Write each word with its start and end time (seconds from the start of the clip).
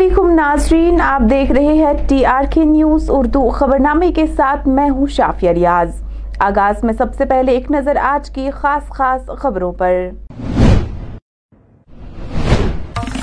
علیکم 0.00 0.30
ناظرین، 0.30 1.00
آپ 1.00 1.30
دیکھ 1.30 1.52
رہے 1.52 1.72
ہیں 1.72 1.92
T 2.08 2.24
R 2.26 2.42
K 2.50 2.64
news 2.64 3.04
Urdu 3.08 3.50
خبرنامے 3.50 4.12
کے 4.12 4.26
ساتھ، 4.26 4.68
میں 4.68 4.88
ہوں 4.90 5.06
شافیہ 5.06 5.50
ریاض۔ 5.50 6.02
آغاز 6.38 6.84
میں 6.84 6.94
سب 6.98 7.14
سے 7.14 7.24
پہلے 7.24 7.52
ایک 7.52 7.70
نظر 7.70 7.96
آج 7.96 8.30
کی 8.30 8.50
خاص 8.50 8.88
خاص 8.88 9.30
خبروں 9.38 9.72
پر۔ 9.72 9.92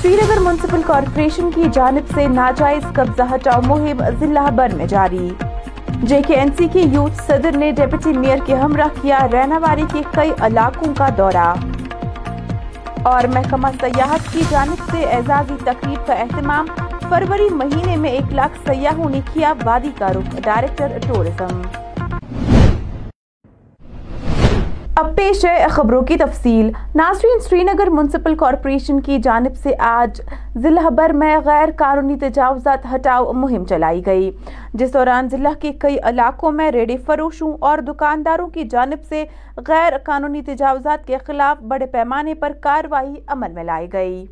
سری 0.02 0.14
نگر 0.14 0.40
منسپل 0.40 0.80
کارپوریشن 0.86 1.50
کی 1.54 1.64
جانب 1.72 2.14
سے 2.14 2.26
ناجائز 2.26 2.82
قبضہ 2.92 3.34
ہٹاؤ 3.34 3.60
مہم 3.66 4.02
ضلع 4.20 4.48
بر 4.50 4.68
میں 4.76 4.86
جاری۔ 4.86 5.28
جے 6.02 6.20
کے 6.26 6.34
این 6.34 6.48
سی 6.58 6.68
کی 6.72 6.80
یوتھ 6.80 7.22
صدر 7.26 7.56
نے 7.56 7.70
ڈیپٹی 7.70 8.12
میئر 8.12 8.38
کے 8.46 8.54
ہمراہ 8.54 9.02
کیا 9.02 9.26
ریناواری 9.32 9.84
کے 9.92 10.02
کئی 10.12 10.30
علاقوں 10.40 10.94
کا 10.94 11.08
دورہ۔ 11.18 11.54
اور 13.02 13.24
محکمہ 13.24 13.68
سیاحت 13.80 14.32
کی 14.32 14.42
جانب 14.50 14.90
سے 14.90 15.02
اعزازی 15.04 15.54
تقریب 15.64 16.06
کا 16.06 16.14
اہتمام 16.14 16.66
فروری 17.08 17.48
مہینے 17.54 17.96
میں 17.96 18.10
ایک 18.10 18.32
لاکھ 18.32 18.58
سیاحوں 18.66 19.10
نے 19.10 19.20
کیا 19.32 19.52
وادی 19.64 19.90
کا 19.98 20.08
رخ، 20.08 20.40
ڈائریکٹر 20.44 20.98
ٹورزم 21.06 21.60
پیش 25.18 25.44
ہے 25.44 25.66
خبروں 25.70 26.00
کی 26.08 26.16
تفصیل۔ 26.16 26.70
ناظرین 26.94 27.40
سری 27.48 27.62
نگر 27.64 27.88
منسپل 27.90 28.34
کارپوریشن 28.38 29.00
کی 29.00 29.18
جانب 29.22 29.56
سے 29.62 29.74
آج 29.78 30.20
ضلع 30.62 30.88
بھر 30.96 31.12
میں 31.20 31.36
غیر 31.44 31.68
قانونی 31.78 32.16
تجاوزات 32.20 32.86
ہٹاؤ 32.94 33.32
مہم 33.32 33.64
چلائی 33.68 34.04
گئی۔ 34.06 34.30
جس 34.74 34.94
دوران 34.94 35.28
ضلع 35.30 35.52
کے 35.60 35.72
کئی 35.80 35.96
علاقوں 36.10 36.52
میں 36.52 36.70
ریڈی 36.72 36.96
فروشوں 37.06 37.52
اور 37.60 37.78
دکانداروں 37.88 38.48
کی 38.54 38.64
جانب 38.70 39.04
سے 39.08 39.24
غیر 39.68 39.98
قانونی 40.04 40.42
تجاوزات 40.46 41.06
کے 41.06 41.18
خلاف 41.26 41.62
بڑے 41.68 41.86
پیمانے 41.92 42.34
پر 42.34 42.52
کاروائی 42.62 43.14
عمل 43.26 43.52
میں 43.52 43.64
لائی 43.64 43.92
گئی 43.92 44.26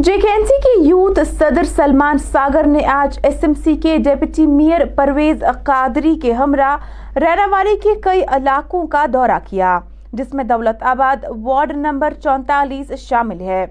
جے 0.00 0.16
کے 0.16 0.28
این 0.30 0.44
سی 0.46 0.56
کے 0.62 0.72
یوتھ 0.88 1.18
صدر 1.48 1.64
سلمان 1.64 2.18
ساگر 2.32 2.66
نے 2.66 2.84
آج 2.92 3.18
ایس 3.22 3.44
ایم 3.44 3.52
سی 3.64 3.74
کے 3.82 3.96
ڈیپٹی 4.04 4.46
میئر 4.46 4.84
پرویز 4.96 5.44
قادری 5.64 6.14
کے 6.22 6.32
ہمراہ 6.32 7.16
ریراواری 7.20 7.76
کے 7.82 7.94
کئی 8.02 8.22
علاقوں 8.36 8.84
کا 8.86 9.04
دورہ 9.12 9.38
کیا، 9.48 9.78
جس 10.12 10.34
میں 10.34 10.44
دولت 10.44 10.82
آباد 10.90 11.24
وارڈ 11.44 11.72
نمبر 11.76 12.14
چونتالیس 12.24 12.92
شامل 13.00 13.40
ہے۔ 13.40 13.64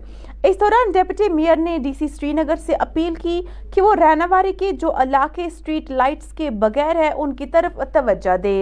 اس 0.44 0.60
دوران 0.60 0.92
ڈیپٹی 0.92 1.32
میئر 1.34 1.58
نے 1.58 1.78
ڈی 1.84 1.92
سی 2.00 2.08
سری 2.08 2.32
نگر 2.34 2.56
سے 2.66 2.76
اپیل 2.80 3.14
کی 3.16 3.42
کہ 3.74 3.82
وہ 3.82 3.94
ریناواری 3.96 4.54
کے 4.60 4.72
جو 4.82 4.92
علاقے 5.02 5.46
اسٹریٹ 5.46 5.92
لائٹس 5.92 6.34
کے 6.38 6.50
بغیر 6.64 6.96
ہے 6.96 7.10
ان 7.16 7.36
کی 7.36 7.46
طرف 7.46 7.80
توجہ 7.94 8.38
دے۔ 8.44 8.60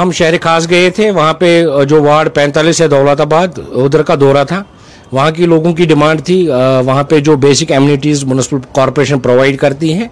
ہم 0.00 0.10
شہر 0.14 0.34
خاص 0.42 0.68
گئے 0.70 0.90
تھے، 0.96 1.10
وہاں 1.10 1.34
پہ 1.34 1.62
جو 1.88 2.02
وارڈ 2.02 2.34
پینتالیس 2.34 2.80
ہے 2.82 2.88
دولت 2.88 3.20
آباد، 3.20 3.58
ادھر 3.84 4.02
کا 4.02 4.14
دورہ 4.20 4.44
تھا۔ 4.48 4.62
وہاں 5.12 5.30
کی 5.30 5.46
لوگوں 5.46 5.72
کی 5.72 5.84
ڈیمانڈ 5.86 6.22
تھی 6.24 6.46
وہاں 6.86 7.02
پہ 7.04 7.18
جو 7.20 7.36
basic 7.36 7.72
amenities 7.72 8.24
municipal 8.24 8.58
corporation 8.74 9.18
provide 9.20 9.56
کرتی 9.58 9.92
ہیں، 9.94 10.08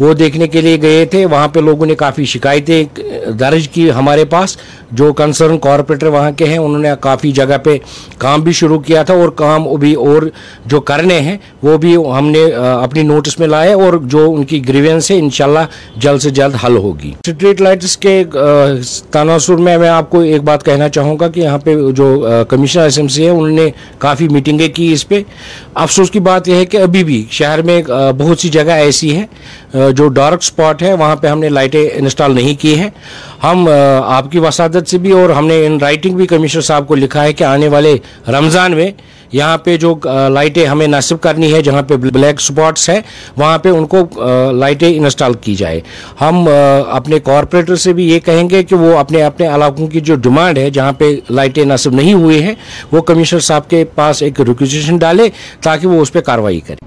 وہ 0.00 0.12
دیکھنے 0.14 0.48
کے 0.48 0.60
لیے 0.60 0.80
گئے 0.82 1.04
تھے۔ 1.04 1.24
وہاں 1.26 1.48
پہ 1.48 1.60
لوگوں 1.60 1.86
نے 1.86 1.94
کافی 1.94 2.24
شکایتیں 2.24 2.84
درج 3.40 3.68
کی 3.68 3.90
ہمارے 3.92 4.24
پاس۔ 4.24 4.56
جو 4.98 5.12
کنسرن 5.12 5.58
کارپوریٹر 5.58 6.06
وہاں 6.06 6.30
کے 6.36 6.44
ہیں، 6.44 6.58
انہوں 6.58 6.78
نے 6.78 6.88
کافی 7.00 7.32
جگہ 7.32 7.56
پہ 7.64 7.76
کام 8.18 8.40
بھی 8.42 8.52
شروع 8.52 8.78
کیا 8.80 9.02
تھا 9.02 9.14
اور 9.14 9.28
کام 9.36 9.66
بھی 9.80 9.94
اور 9.94 10.22
جو 10.66 10.80
کرنے 10.80 11.18
ہیں، 11.20 11.36
وہ 11.62 11.76
بھی 11.78 11.96
ہم 11.96 12.28
نے 12.28 12.44
اپنی 12.82 13.02
نوٹس 13.02 13.38
میں 13.38 13.48
لائے 13.48 13.72
اور 13.72 13.94
جو 14.04 14.24
ان 14.34 14.44
کی 14.44 14.66
گریوینس 14.68 15.10
ہے، 15.10 15.18
انشاءاللہ 15.18 15.64
جلد 15.96 16.22
سے 16.22 16.30
جلد 16.30 16.54
حل 16.64 16.76
ہوگی۔ 16.76 17.12
اسٹریٹ 17.26 17.60
لائٹس 17.60 17.96
کے 17.96 18.22
تناظر 19.10 19.56
میں 19.56 19.76
میں 19.78 19.88
آپ 19.88 20.10
کو 20.10 20.20
ایک 20.20 20.42
بات 20.42 20.64
کہنا 20.64 20.88
چاہوں 20.88 21.16
گا 21.20 21.28
کہ 21.28 21.40
یہاں 21.40 21.58
پہ 21.58 21.74
جو 21.96 22.26
کمشنر 22.48 22.82
ایس 22.82 22.98
ایم 22.98 23.08
سی 23.08 23.24
ہے 23.24 23.30
انہوں 23.30 23.48
نے 23.48 23.68
کافی 23.98 24.28
میٹنگ 24.28 24.47
میٹنگیں 24.48 24.74
کی 24.74 24.92
اس 24.92 25.06
پہ 25.08 25.22
افسوس 25.74 26.10
کی 26.10 26.20
بات 26.20 26.48
یہ 26.48 26.54
ہے 26.54 26.64
کہ 26.64 26.76
ابھی 26.76 27.02
بھی 27.04 27.24
شہر 27.30 27.62
میں 27.62 27.80
بہت 28.18 28.40
سی 28.40 28.48
جگہ 28.48 28.72
ایسی 28.72 29.14
ہے 29.16 29.90
جو 29.92 30.08
ڈارک 30.08 30.42
سپاٹ 30.42 30.82
ہے، 30.82 30.92
وہاں 30.92 31.16
پہ 31.16 31.26
ہم 31.26 31.40
نے 31.40 31.48
لائٹیں 31.48 31.82
انسٹال 31.82 32.34
نہیں 32.34 32.54
کی 32.60 32.78
ہیں۔ 32.78 32.88
ہم 33.42 33.68
آپ 34.04 34.30
کی 34.32 34.38
وسادت 34.38 34.88
سے 34.88 34.98
بھی 34.98 35.12
اور 35.12 35.30
ہم 35.30 35.46
نے 35.46 35.64
ان 35.66 35.78
رائٹنگ 35.80 36.16
بھی 36.16 36.26
کمشنر 36.26 36.62
صاحب 36.62 36.86
کو 36.88 36.94
لکھا 36.94 37.24
ہے 37.24 37.32
کہ 37.32 37.44
آنے 37.44 37.68
والے 37.68 37.96
رمضان 38.28 38.76
میں 38.76 38.90
یہاں 39.32 39.56
پہ 39.64 39.76
جو 39.76 39.94
لائٹیں 40.32 40.64
ہمیں 40.66 40.86
نصب 40.86 41.20
کرنی 41.22 41.52
ہے، 41.54 41.62
جہاں 41.62 41.82
پہ 41.88 41.96
بلیک 41.96 42.40
سپاٹس 42.40 42.88
ہے 42.88 43.00
وہاں 43.36 43.58
پہ 43.58 43.68
ان 43.68 43.86
کو 43.86 44.04
لائٹیں 44.52 44.88
انسٹال 44.88 45.34
کی 45.40 45.54
جائے 45.54 45.80
ہم 46.20 46.48
اپنے 46.88 47.18
کارپوریٹر 47.24 47.76
سے 47.76 47.92
بھی 47.92 48.08
یہ 48.10 48.20
کہیں 48.24 48.48
گے 48.50 48.62
کہ 48.62 48.76
وہ 48.76 48.96
اپنے 48.98 49.22
اپنے 49.22 49.46
علاقوں 49.54 49.86
کی 49.86 50.00
جو 50.00 50.14
ڈیمانڈ 50.16 50.58
ہے، 50.58 50.68
جہاں 50.70 50.92
پہ 50.98 51.14
لائٹیں 51.30 51.64
نصب 51.64 51.94
نہیں 51.94 52.14
ہوئی 52.14 52.42
ہیں، 52.42 52.54
وہ 52.92 53.00
کمشنر 53.02 53.40
صاحب 53.40 53.68
کے 53.70 53.84
پاس 53.94 54.22
ایک 54.22 54.40
ریکوزیشن 54.40 54.96
ڈالے 54.98 55.28
تاکہ 55.62 55.86
وہ 55.88 56.00
اس 56.02 56.12
پہ 56.12 56.20
کاروائی 56.20 56.60
کرے۔ 56.60 56.86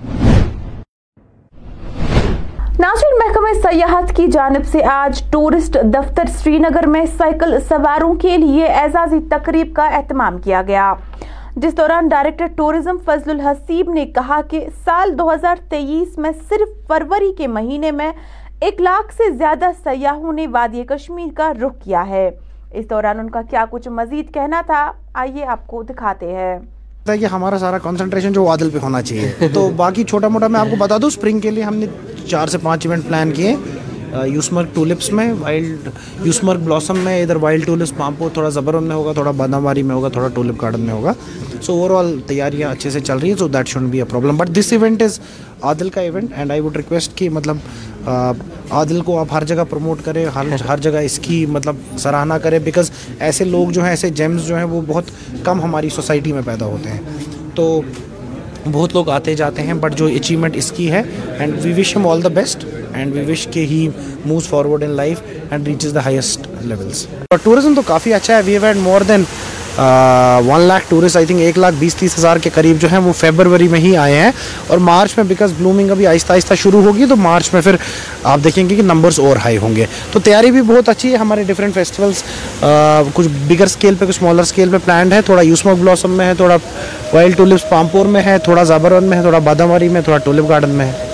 ناظرین، 2.80 3.18
محکمہ 3.18 3.54
سیاحت 3.62 4.16
کی 4.16 4.26
جانب 4.32 4.66
سے 4.72 4.84
آج 4.92 5.22
ٹورسٹ 5.32 5.78
دفتر 5.94 6.30
سری 6.38 6.58
نگر 6.60 6.88
میں 6.88 7.04
سائیکل 7.18 7.58
سواروں 7.70 8.14
کے 8.22 8.38
لیے 8.38 8.68
اعزازی 8.68 9.20
تقریب 9.30 9.74
کا 9.76 9.88
اہتمام 9.88 10.38
کیا 10.38 10.62
گیا۔ 10.68 10.94
جس 11.56 11.78
دوران 11.78 12.08
ڈائریکٹر 12.08 12.46
ٹورزم 12.56 12.98
فضل 13.06 13.32
الحسیب 13.32 13.90
نے 13.90 14.06
کہا 14.06 14.42
کہ 14.42 14.66
سال 14.86 15.20
دو 15.20 15.34
ہزار 15.34 15.56
تیئیس 15.70 16.18
میں 16.18 16.32
صرف 16.50 16.88
فروری 16.88 17.34
کے 17.38 17.48
مہینے 17.48 17.92
میں 17.92 18.12
ایک 18.60 18.82
لاکھ 18.82 19.14
سے 19.14 19.32
زیادہ 19.32 19.66
سیاحوں 19.84 20.34
نے 20.34 20.48
وادی 20.48 20.84
کشمیر 20.84 21.28
کا 21.36 21.54
رخ 21.54 21.72
کیا 21.84 22.08
ہے۔ 22.08 22.30
اس 22.72 22.90
دوران 22.90 23.20
ان 23.20 23.30
کا 23.30 23.42
کیا 23.42 23.66
کچھ 23.70 23.88
مزید 23.88 24.34
کہنا 24.34 24.62
تھا، 24.66 24.92
آئیے 25.14 25.46
آپ 25.46 25.68
کو 25.68 25.84
دکھاتے 25.84 26.26
ہیں۔ 26.36 26.60
کہ 27.06 27.26
ہمارا 27.26 27.60
سارا 27.60 27.78
کنسنٹریشن 27.78 28.34
جو 28.34 28.50
عادل 28.50 28.70
پہ 28.70 28.78
ہونا 28.82 29.02
چاہیے۔ 29.02 29.48
تو 29.54 29.70
باقی 29.76 30.04
چھوٹا 30.04 30.28
موٹا 30.28 30.48
میں 30.48 30.60
آپ 30.60 30.68
کو 30.70 30.76
بتا 30.80 30.98
دوں 31.02 31.08
اسپرنگ 31.08 31.40
کے 31.40 31.52
لیے 31.52 31.64
ہم 31.64 31.76
نے 31.76 31.86
چار 32.28 32.48
سے 32.48 32.58
پانچ 32.58 32.88
ایونٹ 32.88 33.08
پلان 33.08 33.32
کیے۔ 33.32 33.56
یوسمرگ 34.14 34.68
ٹولپس 34.74 35.12
میں، 35.14 35.34
وائلڈ 35.40 35.88
یوسمرگ 36.24 36.60
بلاسم 36.60 36.98
میں، 36.98 37.22
ادھر 37.24 37.36
وائلڈ 37.36 37.66
ٹولپس 37.66 37.94
پامپو 37.98 38.30
تھوڑا 38.34 38.50
زبرون 38.50 38.84
میں 38.84 38.96
ہوگا، 38.96 39.14
تھوڑا 39.14 39.32
بادامواری 39.32 39.84
میں 39.84 39.96
ہوگا، 39.96 40.10
تھوڑا 40.10 40.28
ٹولپ 40.28 40.62
گارڈن 40.62 40.80
میں 40.80 40.94
ہوگا۔ 40.94 41.14
سو 41.62 41.74
اوور 41.74 41.92
آل 41.92 42.20
تیاریاں 42.28 42.72
اچھے 42.72 42.90
سے 42.90 43.00
چل 43.00 43.18
رہی 43.18 43.30
ہیں 43.30 43.38
so 43.38 43.48
that 43.48 43.68
should 43.68 43.84
be 43.84 43.98
a 43.98 44.04
problem 44.04 44.38
but 44.38 44.50
this 44.50 44.72
event 44.72 45.02
is 45.02 45.20
Adil 45.62 45.90
کا 45.90 46.02
event 46.02 46.34
and 46.36 46.52
I 46.52 46.60
would 46.60 46.78
request 46.78 47.18
کہ 47.18 47.30
مطلب 47.30 47.58
عادل 48.70 49.02
کو 49.02 49.20
آپ 49.20 49.28
ہر 49.32 49.44
جگہ 49.44 49.64
پروموٹ 49.70 49.98
کریں، 50.04 50.26
ہر 50.36 50.46
ہر 50.68 50.78
جگہ 50.78 50.98
اس 50.98 51.20
کی 51.20 51.46
مطلب 51.46 51.76
سراہنا 51.98 52.38
کریں 52.38 52.60
بیکاز 52.60 52.92
ایسے 53.20 53.44
لوگ 53.44 53.72
جو 53.72 53.82
ہیں، 53.82 53.90
ایسے 53.90 54.10
جیمز 54.10 54.48
جو 54.48 54.56
ہیں، 54.56 54.64
وہ 54.64 54.82
بہت 54.88 55.04
کم 55.44 55.62
ہماری 55.62 55.90
سوسائٹی 55.90 56.34
میں 56.34 56.42
پیدا 56.46 56.66
ہوتے 56.66 56.90
ہیں۔ 56.90 57.00
تو 57.56 57.82
بہت 58.66 58.94
لوگ 58.94 59.10
آتے 59.10 59.36
جاتے 59.36 59.62
ہیں 59.62 59.74
بٹ 59.74 59.98
جو 59.98 60.06
اچیومنٹ 60.06 60.56
اس 60.58 60.72
کی 60.72 60.92
ہے 60.92 61.02
اینڈ 61.40 61.54
وی 61.64 61.74
وش 61.74 61.96
ہم 61.96 62.08
آل 62.08 62.24
the 62.24 62.28
best 62.34 62.66
and 62.94 63.14
we 63.14 63.26
wish 63.32 63.48
کہ 63.52 63.66
he 63.66 63.88
moves 64.26 64.48
forward 64.48 64.84
in 64.84 64.90
life 64.96 65.22
and 65.50 65.68
reaches 65.68 65.96
the 65.96 66.06
highest 66.06 66.48
levels 66.62 67.06
tourism 67.44 67.76
تو 67.76 67.82
کافی 67.86 68.14
اچھا 68.14 68.36
ہے 68.36 68.42
we 68.46 68.54
have 68.54 68.66
had 68.66 68.78
more 68.78 69.02
than 69.02 69.24
one 69.78 70.62
lakh 70.62 70.86
tourist 70.90 71.16
I 71.16 71.26
think 71.26 71.42
ایک 71.42 71.58
لاکھ 71.58 71.76
بیس 71.80 71.96
تیس 71.96 72.18
ہزار 72.18 72.38
کے 72.38 72.50
قریب 72.54 72.78
جو 72.80 72.88
ہیں 72.92 72.98
وہ 72.98 73.12
فیبروری 73.18 73.68
میں 73.68 73.80
ہی 73.80 73.96
آئے 73.98 74.16
ہیں 74.16 74.32
اور 74.68 74.78
مارچ 74.78 75.18
میں 75.18 75.24
بیکاز 75.28 75.54
بلومنگ 75.58 75.92
ابھی 75.92 76.08
آہستہ 76.08 76.34
آہستہ 76.34 76.54
شروع 76.62 76.82
ہوگی 76.84 77.06
تو 77.10 77.16
مارچ 77.16 77.54
میں 77.54 77.62
پھر 77.62 77.76
آپ 78.24 78.40
دیکھیں 78.44 78.70
گے 78.70 78.76
کہ 78.76 78.82
نمبرس 78.82 79.20
اور 79.20 79.38
ہائی 79.44 79.58
ہوں 79.58 79.76
گے۔ 79.76 79.86
تو 80.12 80.20
تیاری 80.20 80.52
بھی 80.52 80.62
بہت 80.62 80.90
اچھی 80.90 81.12
ہے، 81.12 81.18
ہمارے 81.18 81.44
ڈفرینٹ 81.44 81.74
فیسٹیولس 81.74 82.24
کچھ 83.14 83.28
بگر 83.48 83.66
اسکیل 83.66 83.96
پہ، 84.00 84.06
کچھ 84.06 84.18
اسمالر 84.18 84.42
اسکیل 84.42 84.70
پہ 84.72 84.78
پلانڈ 84.86 85.14
ہے۔ 85.14 85.22
تھوڑا 85.26 85.42
یوسمک 85.42 85.80
بلاسم 85.80 86.12
میں 86.18 86.26
ہے، 86.26 86.34
تھوڑا 86.38 86.58
وائلڈ 87.14 87.38
ٹولپس 87.38 87.70
پامپور 87.70 88.06
میں 88.06 88.24
ہے، 88.24 88.38
تھوڑا 88.44 88.64
زابرون 88.64 89.04
میں 89.04 89.18
ہے، 89.18 89.22
تھوڑا 89.22 89.40
بادامواری 89.40 89.90
میں، 89.90 90.02
تھوڑا 90.02 90.18
ٹولپ 90.26 90.50
گارڈن 90.50 90.70
میں 90.70 90.86
ہے۔ 90.86 91.10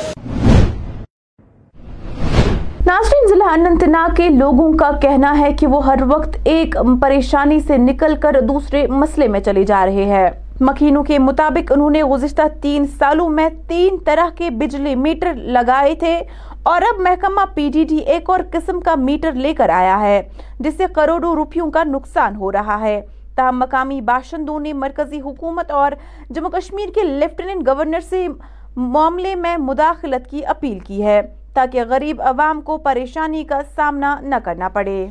اننت 3.51 3.83
ناگ 3.83 4.15
کے 4.15 4.29
لوگوں 4.29 4.73
کا 4.73 4.91
کہنا 5.01 5.39
ہے 5.39 5.53
کہ 5.53 5.67
وہ 5.67 5.85
ہر 5.85 5.99
وقت 6.07 6.37
ایک 6.43 6.75
پریشانی 7.01 7.59
سے 7.59 7.77
نکل 7.77 8.15
کر 8.15 8.35
دوسرے 8.41 8.87
مسئلے 8.87 9.27
میں 9.27 9.39
چلے 9.39 9.63
جا 9.63 9.85
رہے 9.85 10.05
ہیں۔ 10.05 10.29
مکینوں 10.61 11.03
کے 11.03 11.19
مطابق 11.19 11.71
انہوں 11.71 11.89
نے 11.89 12.03
گزشتہ 12.03 12.41
تین 12.61 12.87
سالوں 12.87 13.29
میں 13.29 13.49
تین 13.67 13.97
طرح 14.05 14.29
کے 14.35 14.49
بجلی 14.49 14.95
میٹر 14.95 15.33
لگائے 15.33 15.95
تھے 15.95 16.21
اور 16.63 16.81
اب 16.81 16.99
محکمہ 16.99 17.41
پی 17.53 17.69
ڈی 17.73 17.83
ڈی 17.83 17.97
ایک 17.97 18.29
اور 18.29 18.39
قسم 18.51 18.79
کا 18.79 18.95
میٹر 18.95 19.31
لے 19.31 19.53
کر 19.53 19.69
آیا 19.69 19.99
ہے، 19.99 20.21
جس 20.59 20.73
سے 20.77 20.83
کروڑوں 20.95 21.35
روپیوں 21.35 21.71
کا 21.71 21.83
نقصان 21.83 22.35
ہو 22.35 22.51
رہا 22.51 22.79
ہے۔ 22.81 23.01
تاہم 23.35 23.59
مقامی 23.59 24.01
باشندوں 24.01 24.59
نے 24.59 24.73
مرکزی 24.73 25.21
حکومت 25.21 25.71
اور 25.71 25.91
جموں 26.29 26.49
کشمیر 26.49 26.89
کے 26.95 27.03
لیفٹیننٹ 27.03 27.67
گورنر 27.67 27.99
سے 27.99 28.27
معاملے 28.75 29.35
میں 29.35 29.57
مداخلت 29.57 30.29
کی 30.29 30.45
اپیل 30.45 30.79
کی 30.79 31.05
ہے۔ 31.05 31.21
تاکہ 31.57 31.83
غریب 31.89 32.21
عوام 32.21 32.61
کو 32.61 32.77
پریشانی 32.77 33.43
کا 33.43 33.59
سامنا 33.75 34.19
نہ 34.19 34.35
کرنا 34.45 34.69
پڑے۔ 34.69 35.07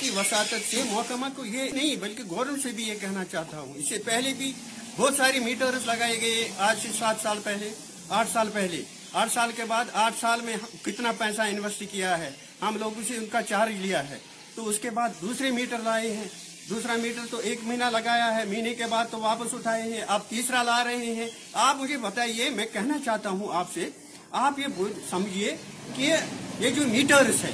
کی 0.00 0.10
وساطت 0.10 0.70
سے 0.70 0.82
محکمہ 0.90 1.26
کو 1.36 1.44
یہ 1.44 1.70
نہیں، 1.70 1.96
بلکہ 1.96 2.22
گورنمنٹ 2.30 2.62
سے 2.62 2.68
بھی 2.68 2.88
یہ 2.88 2.94
کہنا 3.00 3.24
چاہتا 3.24 3.60
ہوں۔ 3.60 3.72
اس 3.74 3.88
سے 3.88 3.98
پہلے 3.98 4.34
بھی 4.38 4.52
بہت 4.96 5.14
ساری 5.16 5.38
میٹرز 5.38 5.86
لگائے 5.86 6.20
گئے۔ 6.20 6.48
آج 6.58 6.78
سے 6.82 6.88
سات 6.98 7.14
سال 7.22 7.38
پہلے، 7.44 7.70
آٹھ 8.08 8.28
سال 8.32 8.48
پہلے۔ 8.52 8.82
آٹھ 9.12 9.32
سال 9.32 9.50
کے 9.56 9.64
بعد 9.64 9.84
آٹھ 9.92 10.14
سال 10.20 10.40
میں 10.40 10.56
کتنا 10.82 11.12
پیسہ 11.18 11.42
انویسٹ 11.42 11.82
کیا 11.90 12.18
ہے، 12.18 12.30
ہم 12.62 12.76
لوگوں 12.76 13.02
سے 13.08 13.16
ان 13.16 13.26
کا 13.26 13.42
چارج 13.42 13.72
لیا 13.72 14.10
ہے۔ 14.10 14.18
تو 14.54 14.68
اس 14.68 14.78
کے 14.78 14.90
بعد 14.90 15.08
دوسرے 15.20 15.50
میٹر 15.50 15.78
لائے 15.78 16.16
ہیں۔ 16.16 16.28
دوسرا 16.70 16.96
میٹر 16.96 17.20
تو 17.30 17.38
ایک 17.38 17.58
مہینہ 17.62 17.84
لگایا 17.84 18.36
ہے، 18.36 18.44
مہینے 18.44 18.74
کے 18.74 18.84
بعد 18.90 19.04
تو 19.10 19.20
واپس 19.20 19.54
اٹھائے 19.54 19.82
ہیں۔ 19.82 20.00
آپ 20.08 20.28
تیسرا 20.28 20.62
لا 20.62 20.84
رہے 20.84 20.96
ہیں۔ 20.96 21.28
آپ 21.52 21.76
مجھے 21.76 21.98
بتائیے، 21.98 22.50
میں 22.50 22.66
کہنا 22.72 22.98
چاہتا 23.04 23.28
ہوں 23.28 23.48
آپ 23.52 23.66
سے 23.74 23.88
آپ 24.32 24.58
یہ 24.58 24.66
سمجھیے 25.10 25.56
کہ 25.96 26.14
یہ 26.58 26.70
جو 26.70 26.82
میٹرز 26.86 27.44
ہے، 27.44 27.50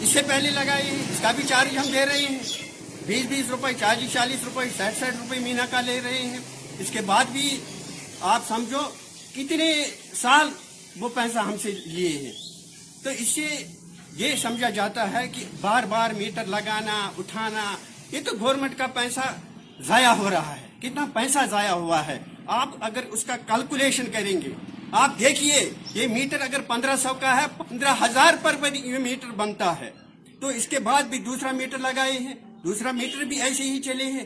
اس 0.00 0.08
سے 0.08 0.22
پہلے 0.22 0.50
لگائے 0.50 0.90
اس 0.90 1.18
کا 1.22 1.30
بھی 1.30 1.42
چارج 1.48 1.78
ہم 1.78 1.84
دے 1.92 2.06
رہے 2.06 2.18
ہیں۔ 2.18 2.38
بیس 3.06 3.26
بیس 3.26 3.46
روپے 3.50 3.72
چالیس 3.80 4.12
چالیس 4.12 4.44
روپے، 4.44 4.68
ساٹھ 4.76 4.98
ساٹھ 4.98 5.16
روپے 5.16 5.38
مہینہ 5.38 5.62
کا 5.70 5.80
لے 5.80 6.00
رہے 6.04 6.22
ہیں۔ 6.22 6.38
اس 6.78 6.90
کے 6.90 7.00
بعد 7.00 7.24
بھی 7.24 7.60
آپ 8.20 8.42
سمجھو 8.48 8.80
کتنے 9.34 9.84
سال 10.14 10.50
وہ 11.00 11.08
پیسہ 11.08 11.38
ہم 11.38 11.54
سے 11.62 11.70
لیے 11.86 12.08
ہیں۔ 12.08 12.32
تو 13.02 13.10
اس 13.10 13.28
سے 13.28 13.66
یہ 14.12 14.36
سمجھا 14.42 14.70
جاتا 14.70 15.12
ہے 15.12 15.28
کہ 15.28 15.44
بار 15.60 15.82
بار 15.82 16.10
میٹر 16.10 16.44
لگانا، 16.44 17.10
اٹھانا، 17.18 17.76
یہ 18.12 18.20
تو 18.24 18.30
گورنمنٹ 18.40 18.78
کا 18.78 18.86
پیسہ 18.86 19.34
ضائع 19.80 20.08
ہو 20.08 20.30
رہا 20.30 20.56
ہے۔ 20.56 20.66
کتنا 20.80 21.06
پیسہ 21.14 21.38
ضائع 21.50 21.72
ہوا 21.72 22.06
ہے؟ 22.06 22.18
آپ 22.46 22.68
اگر 22.80 23.04
اس 23.08 23.24
کا 23.24 23.36
کیلکولیشن 23.36 24.04
کریں 24.12 24.40
گے 24.40 24.50
آپ 24.92 25.18
دیکھیے، 25.18 25.70
یہ 25.94 26.06
میٹر 26.06 26.40
اگر 26.40 26.60
پندرہ 26.60 26.96
سو 26.96 27.14
کا 27.20 27.40
ہے، 27.40 27.46
پندرہ 27.58 27.94
ہزار 28.04 28.34
پر 28.42 28.74
یہ 28.74 28.98
میٹر 28.98 29.26
بنتا 29.26 29.80
ہے۔ 29.80 29.90
تو 30.40 30.46
اس 30.46 30.68
کے 30.68 30.78
بعد 30.78 31.02
بھی 31.02 31.18
دوسرا 31.18 31.52
میٹر 31.52 31.78
لگائے 31.78 32.12
ہیں۔ 32.12 32.34
دوسرا 32.64 32.90
میٹر 32.90 33.24
بھی 33.24 33.42
ایسے 33.42 33.62
ہی 33.62 33.80
چلے 33.80 34.04
ہیں۔ 34.04 34.24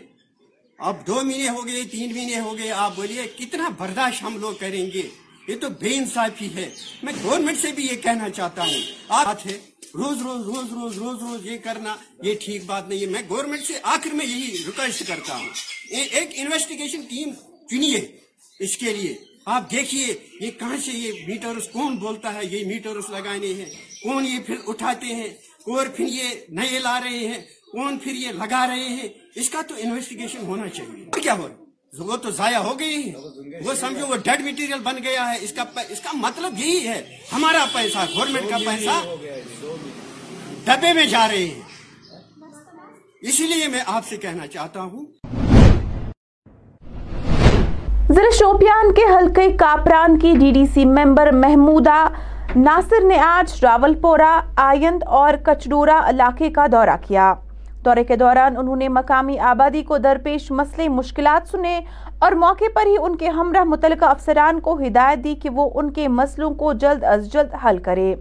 اب 0.78 1.06
دو 1.06 1.20
مہینے 1.22 1.48
ہو 1.48 1.66
گئے، 1.66 1.84
تین 1.84 2.12
مہینے 2.12 2.40
ہو 2.40 2.58
گئے۔ 2.58 2.70
آپ 2.70 2.96
بولیے، 2.96 3.22
کتنا 3.38 3.68
برداشت 3.68 4.22
ہم 4.22 4.36
لوگ 4.36 4.52
کریں 4.60 4.90
گے؟ 4.90 5.02
یہ 5.48 5.56
تو 5.56 5.68
بے 5.68 5.94
انصافی 5.96 6.54
ہے۔ 6.54 6.70
میں 7.02 7.12
گورنمنٹ 7.22 7.58
سے 7.58 7.72
بھی 7.72 7.88
یہ 7.90 7.96
کہنا 7.96 8.30
چاہتا 8.30 8.62
ہوں۔ 8.62 8.80
آپ 9.08 9.46
ہے، 9.46 9.58
روز 9.94 10.22
روز 10.22 10.46
روز 10.46 10.72
روز 10.72 10.98
روز 10.98 11.22
روز 11.22 11.46
یہ 11.46 11.58
کرنا، 11.58 11.96
یہ 12.22 12.34
ٹھیک 12.40 12.64
بات 12.64 12.88
نہیں 12.88 13.00
ہے۔ 13.00 13.06
میں 13.06 13.22
گورنمنٹ 13.28 13.62
سے 13.62 13.74
آخر 13.82 14.14
میں 14.14 14.26
یہی 14.26 14.62
ریکویسٹ 14.66 15.08
کرتا 15.08 15.36
ہوں۔ 15.36 15.48
ایک 15.90 16.30
انویسٹیگیشن 16.32 17.00
ٹیم 17.00 17.30
چنیے 17.70 18.18
اس 18.58 18.76
کے 18.76 18.92
لیے۔ 18.92 19.29
آپ 19.46 19.70
دیکھیے 19.70 20.14
یہ 20.40 20.50
کہاں 20.50 20.76
سے 20.76 20.92
یہ 20.92 21.12
میٹرس 21.26 21.68
کون 21.68 21.96
بولتا 21.96 22.34
ہے؟ 22.34 22.40
یہ 22.44 22.66
میٹرس 22.66 23.10
لگانے 23.10 23.54
ہیں۔ 23.54 23.64
کون 24.02 24.26
یہ 24.26 24.38
پھر 24.46 24.54
اٹھاتے 24.66 25.06
ہیں؟ 25.06 25.28
اور 25.66 25.86
پھر 25.86 26.06
یہ 26.08 26.28
نئے 26.48 26.78
لا 26.78 27.00
رہے 27.00 27.18
ہیں؟ 27.18 27.38
کون 27.72 27.98
پھر 27.98 28.12
یہ 28.12 28.28
لگا 28.28 28.66
رہے 28.66 28.88
ہیں؟ 28.88 29.08
اس 29.34 29.50
کا 29.50 29.62
تو 29.62 29.74
انویسٹیگیشن 29.78 30.38
ہونا 30.38 30.68
چاہیے۔ 30.68 31.20
کیا 31.22 31.34
ہو 31.34 31.48
وہ 31.98 32.16
تو 32.16 32.30
ضائع 32.30 32.58
ہو 32.58 32.78
گئی 32.78 33.12
وہ 33.64 33.74
سمجھو 33.74 34.06
وہ 34.06 34.16
ڈیڈ 34.16 34.40
میٹیریل 34.40 34.78
بن 34.78 34.96
گیا 35.02 35.32
ہے۔ 35.32 35.38
اس 35.40 35.52
کا 35.52 35.64
اس 35.88 36.00
کا 36.00 36.10
مطلب 36.14 36.58
یہی 36.58 36.88
ہے۔ 36.88 37.16
ہمارا 37.32 37.66
پیسہ 37.72 37.98
گورنمنٹ 38.16 38.50
کا 38.50 38.58
پیسہ 38.58 39.16
ڈبے 40.64 40.92
میں 40.92 41.06
جا 41.06 41.28
رہے 41.28 41.44
ہیں۔ 41.44 41.60
اسی 43.20 43.46
لیے 43.46 43.68
میں 43.68 43.80
آپ 43.86 44.08
سے 44.08 44.16
کہنا 44.16 44.46
چاہتا 44.46 44.82
ہوں۔ 44.82 45.06
ضلع 48.14 48.30
شوپیان 48.32 48.92
کے 48.94 49.02
حلقے 49.16 49.50
کاپران 49.52 50.18
کی 50.18 50.32
D 50.40 50.50
D 50.52 50.64
C 50.74 50.84
member 50.84 51.30
Mahmooda 51.32 52.08
Nasir 52.56 53.04
نے 53.04 53.18
آج 53.18 53.52
راول 53.62 53.94
پورا 53.94 54.40
آئند 54.56 55.02
اور 55.06 55.34
کچڈورا 55.44 56.00
علاقے 56.04 56.50
کا 56.50 56.66
دورہ 56.72 56.96
کیا۔ 57.08 57.34
دورے 57.84 58.02
کے 58.04 58.16
دوران 58.16 58.56
انہوں 58.56 58.76
نے 58.76 58.88
مقامی 58.88 59.38
آبادی 59.38 59.82
کو 59.82 59.98
درپیش 59.98 60.50
مسئلے، 60.50 60.88
مشکلات 60.88 61.48
سنے 61.48 61.80
اور 62.18 62.32
موقع 62.32 62.64
پر 62.74 62.86
ہی 62.86 62.96
ان 63.00 63.14
کے 63.16 63.28
ہمراہ 63.28 63.64
متعلقہ 63.64 64.04
افسران 64.04 64.58
کو 64.60 64.74
ہدایت 64.78 65.22
دی 65.24 65.34
کہ 65.34 65.50
وہ 65.50 65.68
ان 65.74 65.90
کے 65.90 66.08
مسئلوں 66.08 66.50
کو 66.54 66.72
جلد 66.72 67.04
از 67.04 67.32
جلد 67.32 67.54
حل 67.64 67.78
کرے۔ 67.78 68.14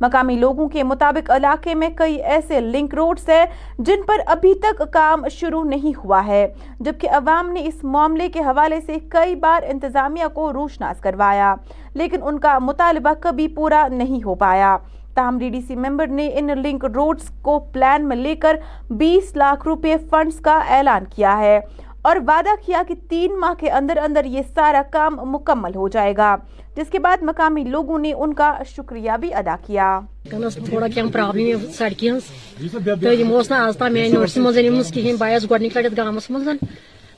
مقامی 0.00 0.36
لوگوں 0.36 0.68
کے 0.68 0.82
مطابق 0.82 1.30
علاقے 1.30 1.74
میں 1.74 1.88
کئی 1.96 2.14
ایسے 2.14 2.60
لنک 2.60 2.94
روڈز 2.94 3.28
ہیں 3.28 3.44
جن 3.78 4.02
پر 4.06 4.20
ابھی 4.26 4.54
تک 4.54 4.82
کام 4.92 5.28
شروع 5.28 5.62
نہیں 5.64 5.98
ہوا 6.04 6.26
ہے، 6.26 6.46
جبکہ 6.80 7.10
عوام 7.10 7.52
نے 7.52 7.66
اس 7.66 7.84
معاملے 7.84 8.28
کے 8.28 8.40
حوالے 8.40 8.80
سے 8.80 8.96
کئی 9.08 9.34
بار 9.34 9.62
انتظامیہ 9.68 10.26
کو 10.34 10.52
روشناس 10.52 11.00
کروایا، 11.00 11.54
لیکن 11.94 12.22
ان 12.22 12.38
کا 12.38 12.58
مطالبہ 12.58 13.12
کبھی 13.20 13.48
پورا 13.48 13.86
نہیں 13.88 14.24
ہو 14.24 14.34
پایا۔ 14.34 14.76
تاہم 15.14 15.38
ڈی 15.38 15.48
ڈی 15.50 15.60
سی 15.60 15.76
ممبر 15.76 16.06
نے 16.06 16.28
ان 16.34 16.50
لنک 16.62 16.84
روڈز 16.94 17.30
کو 17.42 17.58
پلان 17.72 18.08
میں 18.08 18.16
لے 18.16 18.34
کر 18.36 18.56
بیس 18.90 19.34
لاکھ 19.36 19.66
روپے 19.68 19.96
فنڈز 20.10 20.40
کا 20.40 20.58
اعلان 20.76 21.04
کیا 21.14 21.36
ہے 21.38 21.58
اور 22.02 22.16
وعدہ 22.26 22.54
کیا 22.66 22.82
کہ 22.88 22.94
تین 23.08 23.38
ماہ 23.40 23.54
کے 23.60 23.70
اندر 23.70 23.98
اندر 24.04 24.24
یہ 24.24 24.42
سارا 24.54 24.82
کام 24.92 25.16
مکمل 25.32 25.74
ہو 25.74 25.88
جائے 25.88 26.12
گا، 26.16 26.34
جس 26.76 26.90
کے 26.90 26.98
بعد 26.98 27.22
مقامی 27.22 27.62
لوگوں 27.64 27.98
نے 27.98 28.12
ان 28.12 28.34
کا 28.34 28.52
شکریہ 28.66 29.12
بھی 29.20 29.32
ادا 29.34 29.54
کیا۔ 29.66 29.98
تھوڑا 30.30 30.86
کم 30.94 31.08
پرابلم 31.12 31.70
سڑکہ 31.76 32.10
ہز 32.10 32.72
تو 32.72 33.12
یہ 33.12 33.52
آج 33.54 33.76
تام 33.78 33.92
میانہ 33.92 34.14
نوٹس 34.14 34.36
مز 34.36 34.92
کہین 34.94 35.16
بہت 35.16 35.50
گۄڈنِک 35.50 35.76
لٹہِ 35.76 35.96
گامس 35.96 36.30
مز 36.30 36.48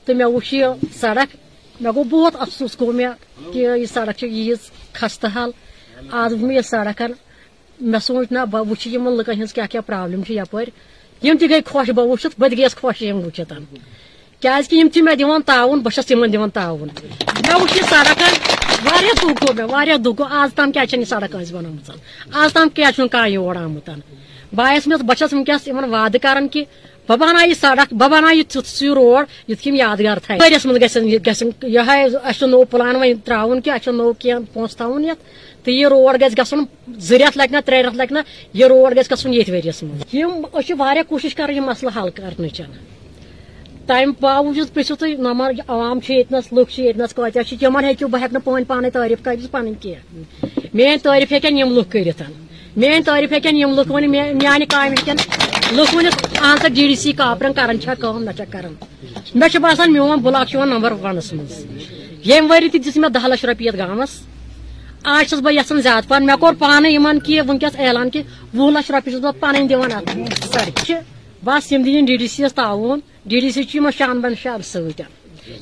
تو 0.07 0.15
مے 0.15 0.25
وچھ 0.33 0.53
یہ 0.55 0.87
سڑک 0.99 1.35
مے 1.81 1.89
گو 1.95 2.03
بہت 2.09 2.35
افسوس 2.41 2.79
گو 2.81 2.91
مے 2.91 3.05
کہ 3.53 3.59
یہ 3.59 3.85
سڑک 3.93 4.23
ییز 4.23 4.71
خستہ 4.93 5.27
حال۔ 5.35 5.51
آج 6.11 6.33
وچھ 6.33 6.53
یہ 6.53 6.61
سڑکن 6.61 7.11
مے 7.79 7.97
سوچ 8.01 8.31
نا، 8.31 8.43
بہ 8.43 8.59
وچھ 8.69 8.87
یمن 8.87 9.13
لکن 9.17 9.41
ہز 9.41 9.53
کیا 9.53 9.65
کیا 9.71 9.81
پرابلم 9.81 10.23
چھ 10.23 10.31
یپر 10.31 10.69
یم 11.23 11.37
تہ 11.37 11.45
گئی 11.49 11.61
خوش 11.65 11.89
بہ 11.89 12.01
وچھت 12.01 12.39
بہ 12.39 12.47
گیس 12.57 12.75
خوش 12.75 13.01
یم 13.01 13.17
وچھت 13.25 13.53
کیازِ 14.41 14.69
کہ 14.69 14.75
یِم 14.75 14.87
چھِ 14.93 15.01
مےٚ 15.01 15.15
دِوان 15.19 15.41
تعاون، 15.41 15.79
بہٕ 15.79 15.93
چھَس 15.93 16.11
یمن 16.11 16.33
دِوان 16.33 16.49
تعاون۔ 16.49 16.89
مےٚ 17.45 17.59
وٕچھ 17.61 17.77
یہِ 17.77 17.83
سڑکن 17.89 18.33
واریاہ 18.85 19.15
دُکھ 19.21 19.43
گوٚو 19.43 19.53
مےٚ، 19.57 19.69
واریاہ 19.71 19.97
دُکھ 19.97 20.21
گوٚو۔ 20.21 20.33
آز 20.39 20.53
تام 20.55 20.71
کیٛاہ 20.71 20.85
چھنہٕ 20.85 21.03
یہِ 21.03 21.09
سڑک 21.09 21.35
ٲسۍ 21.35 21.53
بَنٲومٕژ 21.53 21.89
آز 22.41 22.53
تام 22.53 22.69
کیٛاہ 22.69 22.91
چھُنہٕ 22.91 23.09
کانٛہہ 23.09 23.29
یور 23.29 23.55
آمُت۔ 23.55 23.89
بہٕ 24.55 24.67
آیَس 24.69 24.87
مےٚ 24.87 24.97
بہٕ 24.97 25.17
چھَس 25.17 25.33
وٕنکیٚس 25.33 25.67
یِمن 25.67 25.83
وعدٕ 25.93 26.19
کران 26.21 26.47
کہِ 26.47 26.63
بہٕ 27.07 27.17
بناوٕ 27.17 27.47
یہِ 27.47 27.55
سڑک 27.55 27.93
بہٕ 27.93 28.09
بناوٕ 28.09 28.35
یہِ 28.35 28.43
تیُتھ 28.51 28.67
سُہ 28.67 28.93
روڈ 28.95 29.25
یُتھ 29.47 29.61
کہِ 29.61 29.67
یِم 29.69 29.75
یادگار 29.75 30.17
تھاوِ 30.25 30.39
ؤریس 30.41 30.65
منٛز 30.65 30.81
گژھن 30.81 31.05
گژھن 31.27 31.49
یِہے 31.75 32.03
اَسہِ 32.03 32.39
چھُ 32.39 32.47
نوٚو 32.47 32.63
پلان 32.71 32.95
وۄنۍ 32.95 33.13
تراوُن 33.25 33.61
کہِ 33.61 33.71
اَسہِ 33.71 33.83
چھُ 33.83 33.91
نوٚو 33.93 34.13
کینٛہہ 34.19 34.53
پونٛسہٕ 34.53 34.77
تھاوُن 34.77 35.05
تو 35.63 35.71
یہ 35.71 35.87
روڈ 35.87 36.21
گھس 36.21 36.37
گھن 36.37 36.63
زٕ 37.07 37.17
رٮ۪تھ 37.19 37.37
لگہِ 37.37 37.51
نا 37.51 37.59
ترٛےٚ 37.65 37.83
رٮ۪تھ 37.83 38.13
یہ 38.53 38.65
روڈ 38.67 38.95
گھس 38.97 39.11
گژھُن 39.11 39.33
ییٚتھۍ 39.33 39.53
ؤریس 39.53 39.83
منٛز 39.83 40.15
یِم 40.15 40.31
أسۍ 40.53 40.65
چھِ 40.67 40.73
واریاہ 40.79 41.09
کوٗشِش 41.09 41.35
کران 41.35 41.55
یہِ 41.55 41.63
مسلہٕ 41.69 41.97
حل 41.97 42.09
کرنٕچ 42.17 42.61
تمہِ 43.87 44.13
باوجوٗد 44.21 44.73
پرٛژھِو 44.73 44.95
تُہۍ 44.95 45.17
نمبر 45.27 45.51
عوام 45.67 45.99
چھِ 45.99 46.13
ییٚتنس 46.15 46.51
لُکھ 46.53 46.71
چھِ 46.73 46.83
ییٚتنس 46.83 47.13
کۭتیاہ 47.13 47.43
چھِ 47.43 47.59
تِمن 47.59 47.83
ہیٚکِو 47.83 48.07
بہٕ 48.07 48.21
ہٮ۪کہٕ 48.21 48.33
نہٕ 48.33 48.45
پٲنۍ 48.45 48.65
پانے 48.67 48.89
تعریف 48.89 49.23
کٔرِتھ 49.23 49.51
پنٕنۍ 49.51 49.75
کینٛہہ 49.81 50.69
میٲنۍ 50.73 51.03
تعریف 51.03 51.31
ہیٚکن 51.31 51.57
یِم 51.57 51.71
لُکھ 51.77 51.91
کٔرِتھ 51.91 52.23
تعریف 53.05 53.31
ہیٚکن 53.31 53.57
یِم 53.57 53.73
لُکھ 53.77 53.91
ؤنِتھ 53.91 54.09
میانہِ 54.41 54.67
کامہِ 54.69 54.97
ہیٚکن 54.97 55.56
لُکھ 55.75 55.95
ؤنِتھ 55.95 56.37
اہن 56.41 56.57
سا 56.61 56.67
ڈی 56.67 56.87
ڈی 56.87 56.95
سی 56.95 57.11
کاپرن 57.11 57.53
کران 57.53 57.79
چھا 57.81 57.93
کٲم 58.01 58.23
نہ 58.23 58.31
چھا 58.37 58.43
کران 58.51 58.73
مےٚ 59.35 59.49
چھُ 59.51 59.59
باسان 59.61 59.93
میون 59.93 60.19
بلاک 60.23 60.47
چھُ 60.47 60.55
یِوان 60.55 60.69
نمبر 60.69 60.91
ونس 61.03 61.33
منٛز 61.33 61.65
ییٚمہِ 62.25 62.51
ؤری 62.51 62.69
تہِ 62.69 62.83
دِژ 62.85 62.97
مےٚ 62.97 63.09
دہ 63.15 63.27
لچھ 63.27 63.45
رۄپیہِ 63.45 63.77
گامس۔ 63.77 64.11
آج 65.03 65.29
چھس 65.29 65.39
بہٕ 65.39 65.53
یژھان 65.53 65.81
زیادٕ 65.81 66.07
پہن 66.07 66.25
مےٚ 66.25 66.37
کوٚر 66.39 66.53
پانے 66.59 66.89
یِمن 66.91 67.19
کہِ 67.25 67.39
وٕنکیٚس 67.39 67.75
اعلان 67.79 68.09
کہِ 68.09 68.21
وُہ 68.55 68.71
لچھ 68.71 68.91
رۄپیہِ 68.91 69.13
چھُس 69.13 69.23
بہٕ 69.23 69.39
پنٕنۍ 69.39 69.67
دِوان 69.69 69.91
اتھ 69.91 70.47
سڑکہِ 70.53 70.95
بس 71.45 71.71
یِم 71.71 71.81
دِنۍ 71.83 72.05
ڈی 72.07 72.17
ڈی 72.17 72.27
سی 72.27 72.43
یس 72.43 72.53
تعاوُن 72.53 72.99
ڈی 73.29 73.39
ڈی 73.39 73.49
سی 73.51 73.63
چھُ 73.63 73.75
یِمن 73.75 73.91
شان 73.97 74.19
بن 74.21 74.33
شان 74.43 74.61
سۭتۍ 74.61 75.03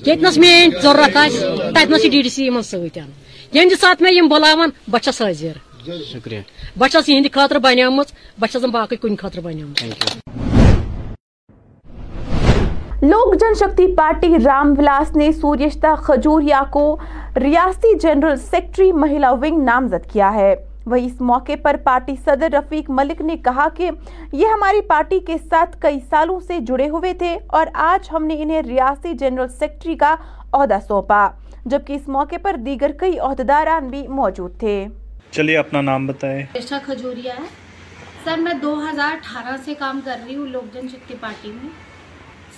ییٚتنس 0.06 0.38
میٲنۍ 0.38 0.82
ضروٗرت 0.82 1.18
آسہِ 1.18 1.40
تتنس 1.76 2.02
چھِ 2.02 2.10
ڈی 2.12 2.22
ڈی 2.22 2.30
سی 2.30 2.46
یِمن 2.46 2.62
سۭتۍ 2.62 3.02
ییٚمہِ 3.54 3.70
تہِ 3.70 3.80
ساتہٕ 3.80 4.02
مےٚ 4.02 4.14
یِم 4.14 4.28
بہٕ 4.28 5.02
چھس 5.04 5.22
حٲضر 5.22 5.58
شُکریہ 5.86 6.42
بہٕ 6.78 6.88
چھس 6.92 7.10
یِہنٛدِ 7.10 7.32
خٲطرٕ 7.34 7.60
بنیمٕژ 7.62 8.14
بہٕ 8.40 8.52
چھس 8.52 8.64
باقٕے 8.74 8.96
کُنہِ 8.96 9.18
خٲطرٕ 9.20 9.44
بنیمٕژ 9.44 10.24
لوک 13.04 13.34
جن 13.40 13.54
شکتی 13.60 13.86
پارٹی 13.96 14.36
رام 14.46 14.74
ولاس 14.78 15.16
نے 15.16 15.32
سوریشتا 15.32 15.94
کھجوریا 16.06 16.62
کو 16.72 16.86
ریاستی 17.38 17.94
جنرل 18.02 18.36
سیکٹری 18.52 18.92
مہیلا 18.94 19.32
ونگ 19.32 19.64
نامزد 19.64 20.12
کیا 20.12 20.34
ہے 20.34 20.54
وہی 20.86 21.06
اس 21.06 21.22
موقع 21.22 21.52
پر 21.64 21.76
پارٹی 21.84 22.16
صدر 22.26 22.54
رفیق 22.54 22.90
ملک 22.90 23.22
نے 23.22 23.36
کہا 23.46 23.68
کہ 23.76 23.90
یہ 24.32 24.48
ہماری 24.48 24.82
پارٹی 24.88 25.20
کے 25.28 25.36
ساتھ 25.50 25.78
کئی 25.82 26.00
سالوں 26.10 26.40
سے 26.40 26.60
جڑے 26.68 26.90
ہوئے 26.90 27.14
تھے 27.20 27.38
اور 27.50 27.68
آج 27.84 28.10
ہم 28.14 28.26
نے 28.26 28.42
انہیں 28.42 28.62
ریاستی 28.62 29.14
جنرل 29.14 29.48
سیکٹری 29.60 29.96
کا 29.96 30.16
عہدہ 30.54 30.78
سونپا 30.88 31.28
جبکہ 31.66 31.94
اس 31.94 32.08
موقع 32.08 32.36
پر 32.42 32.56
دیگر 32.66 32.92
کئی 33.00 33.18
عہدیداران 33.20 33.88
بھی 33.90 34.08
موجود 34.10 34.60
تھے 34.60 34.86
چلیے 35.36 35.58
اپنا 35.58 35.80
نام 35.82 36.06
بتائیں۔ 36.08 36.44
ریشا 36.56 36.78
کھجوریا 36.86 37.34
ہے۔ 37.34 37.48
سر، 38.24 38.38
میں 38.38 38.54
دو 38.54 38.72
ہزار 38.90 39.14
اٹھارہ 39.14 39.56
سے 39.66 39.74
کام 39.80 40.00
کر 40.06 40.20
رہی 40.26 40.36
ہوں 40.36 40.48
لوک 40.48 40.74
جن 40.74 40.88
شکتی 40.92 41.16
پارٹی 41.20 41.52
میں۔ 41.52 41.70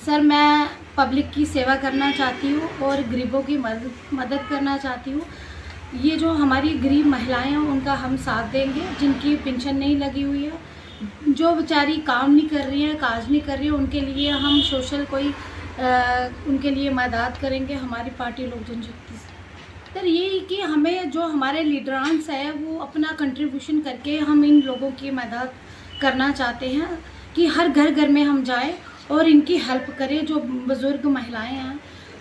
سر، 0.05 0.19
میں 0.23 0.65
پبلک 0.95 1.33
کی 1.33 1.45
سیوا 1.45 1.75
کرنا 1.81 2.11
چاہتی 2.17 2.51
ہوں 2.51 2.67
اور 2.79 2.97
غریبوں 3.11 3.41
کی 3.41 3.57
مدد 3.57 4.13
مدد 4.13 4.49
کرنا 4.49 4.77
چاہتی 4.83 5.13
ہوں۔ 5.13 5.25
یہ 6.03 6.15
جو 6.15 6.31
ہماری 6.31 6.77
غریب 6.83 7.07
مہیلائیں 7.07 7.51
ہیں، 7.51 7.65
ان 7.71 7.79
کا 7.85 8.01
ہم 8.03 8.15
ساتھ 8.23 8.53
دیں 8.53 8.65
گے۔ 8.75 8.85
جن 8.99 9.11
کی 9.21 9.35
پنشن 9.43 9.75
نہیں 9.75 9.95
لگی 9.95 10.23
ہوئی 10.23 10.45
ہے، 10.45 11.05
جو 11.27 11.53
بیچاری 11.55 11.97
کام 12.05 12.35
نہیں 12.35 12.47
کر 12.47 12.65
رہی 12.67 12.85
ہیں، 12.85 12.93
کاج 12.99 13.31
نہیں 13.31 13.45
کر 13.45 13.55
رہی 13.59 13.65
ہیں، 13.65 13.75
ان 13.75 13.85
کے 13.85 13.99
لیے 13.99 14.31
ہم 14.31 14.59
سوشل 14.69 15.03
کوئی 15.09 15.31
ان 15.79 16.57
کے 16.61 16.69
لیے 16.69 16.89
مدد 16.89 17.41
کریں 17.41 17.67
گے۔ 17.67 17.73
ہماری 17.73 18.09
پارٹی 18.17 18.45
لوک 18.45 18.67
جن 18.67 18.81
شکتی 18.81 19.06
بہتر 19.97 20.07
یہ 20.07 20.39
کہ 20.49 20.61
ہمیں 20.61 21.03
جو 21.03 21.21
ہمارے 21.25 21.63
لیڈرانس 21.63 22.29
ہے 22.29 22.49
وہ 22.51 22.81
اپنا 22.81 23.13
کنٹریبیوشن 23.17 23.79
کر 23.81 23.95
کے 24.03 24.17
ہم 24.19 24.43
ان 24.47 24.59
لوگوں 24.65 24.89
کی 24.97 25.11
مدد 25.11 26.01
کرنا 26.01 26.31
چاہتے 26.37 26.67
ہیں 26.69 26.95
کہ 27.33 27.47
ہر 27.47 27.67
گھر 27.75 27.89
گھر 27.95 28.07
میں 28.07 28.23
ہم 28.23 28.41
جائیں 28.45 28.71
اور 29.07 29.25
ان 29.25 29.41
کی 29.41 29.57
ہیلپ 29.67 29.91
کریں 29.97 30.19
جو 30.21 30.39
بزرگ 30.67 31.07
مہیلائیں 31.09 31.55
ہیں 31.55 31.73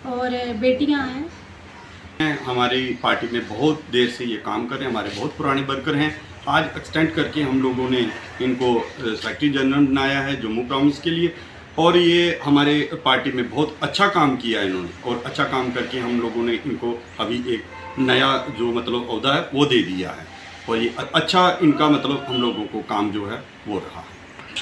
اور 0.03 0.31
بیٹیاں 0.61 1.07
ہیں۔ 1.09 2.33
ہماری 2.47 2.93
پارٹی 3.01 3.27
میں 3.33 3.41
بہت 3.49 3.93
دیر 3.93 4.07
سے 4.17 4.25
یہ 4.25 4.37
کام 4.43 4.67
کر 4.67 4.77
رہے 4.77 4.85
ہیں، 4.85 4.93
ہمارے 4.93 5.09
بہت 5.17 5.37
پرانے 5.37 5.63
ورکر 5.69 5.95
ہیں۔ 5.95 6.11
آج 6.47 6.65
ایکسٹینڈ 6.75 7.15
کر 7.15 7.29
کے 7.33 7.43
ہم 7.43 7.61
لوگوں 7.61 7.91
نے 7.91 8.01
ان 8.39 8.55
کو 8.55 8.79
سیکٹری 9.23 9.49
جنرل 9.49 9.87
بنایا 9.87 10.27
ہے 10.27 10.37
جموں 10.37 10.65
پروونس 10.69 10.99
کے 10.99 11.11
لیے۔ 11.11 11.29
اور 11.77 11.95
یہ 11.95 12.33
ہمارے 12.47 12.87
پارٹی 13.03 13.33
میں 13.33 13.43
بہت 13.51 13.69
اچھا 13.81 14.09
کام 14.09 14.37
کیا 14.37 14.61
انہوں 14.61 14.83
نے 14.83 14.89
اور 15.01 15.17
اچھا 15.25 15.45
کام 15.45 15.71
کر 15.75 15.87
کے 15.91 16.01
ہم 16.01 16.21
لوگوں 16.21 16.43
نے 16.43 16.53
ان 16.65 16.75
کو 16.75 16.99
ابھی 17.19 17.43
ایک 17.47 17.61
نیا 17.99 18.45
جو 18.59 18.67
مطلب 18.67 19.11
عہدہ 19.11 19.29
ہے 19.29 19.43
وہ 19.53 19.67
دے 19.67 19.83
دیا 19.83 20.17
ہے۔ 20.17 20.25
اور 20.67 20.77
یہ 20.77 20.89
اچھا 21.13 21.57
ان 21.61 21.73
کا 21.73 21.89
مطلب 21.89 22.31
ہم 22.31 22.41
لوگوں 22.41 22.65
کو 22.73 22.83
کام 22.87 23.11
جو 23.11 23.31
ہے 23.31 23.37
وہ 23.67 23.81
رہا۔ 23.85 24.03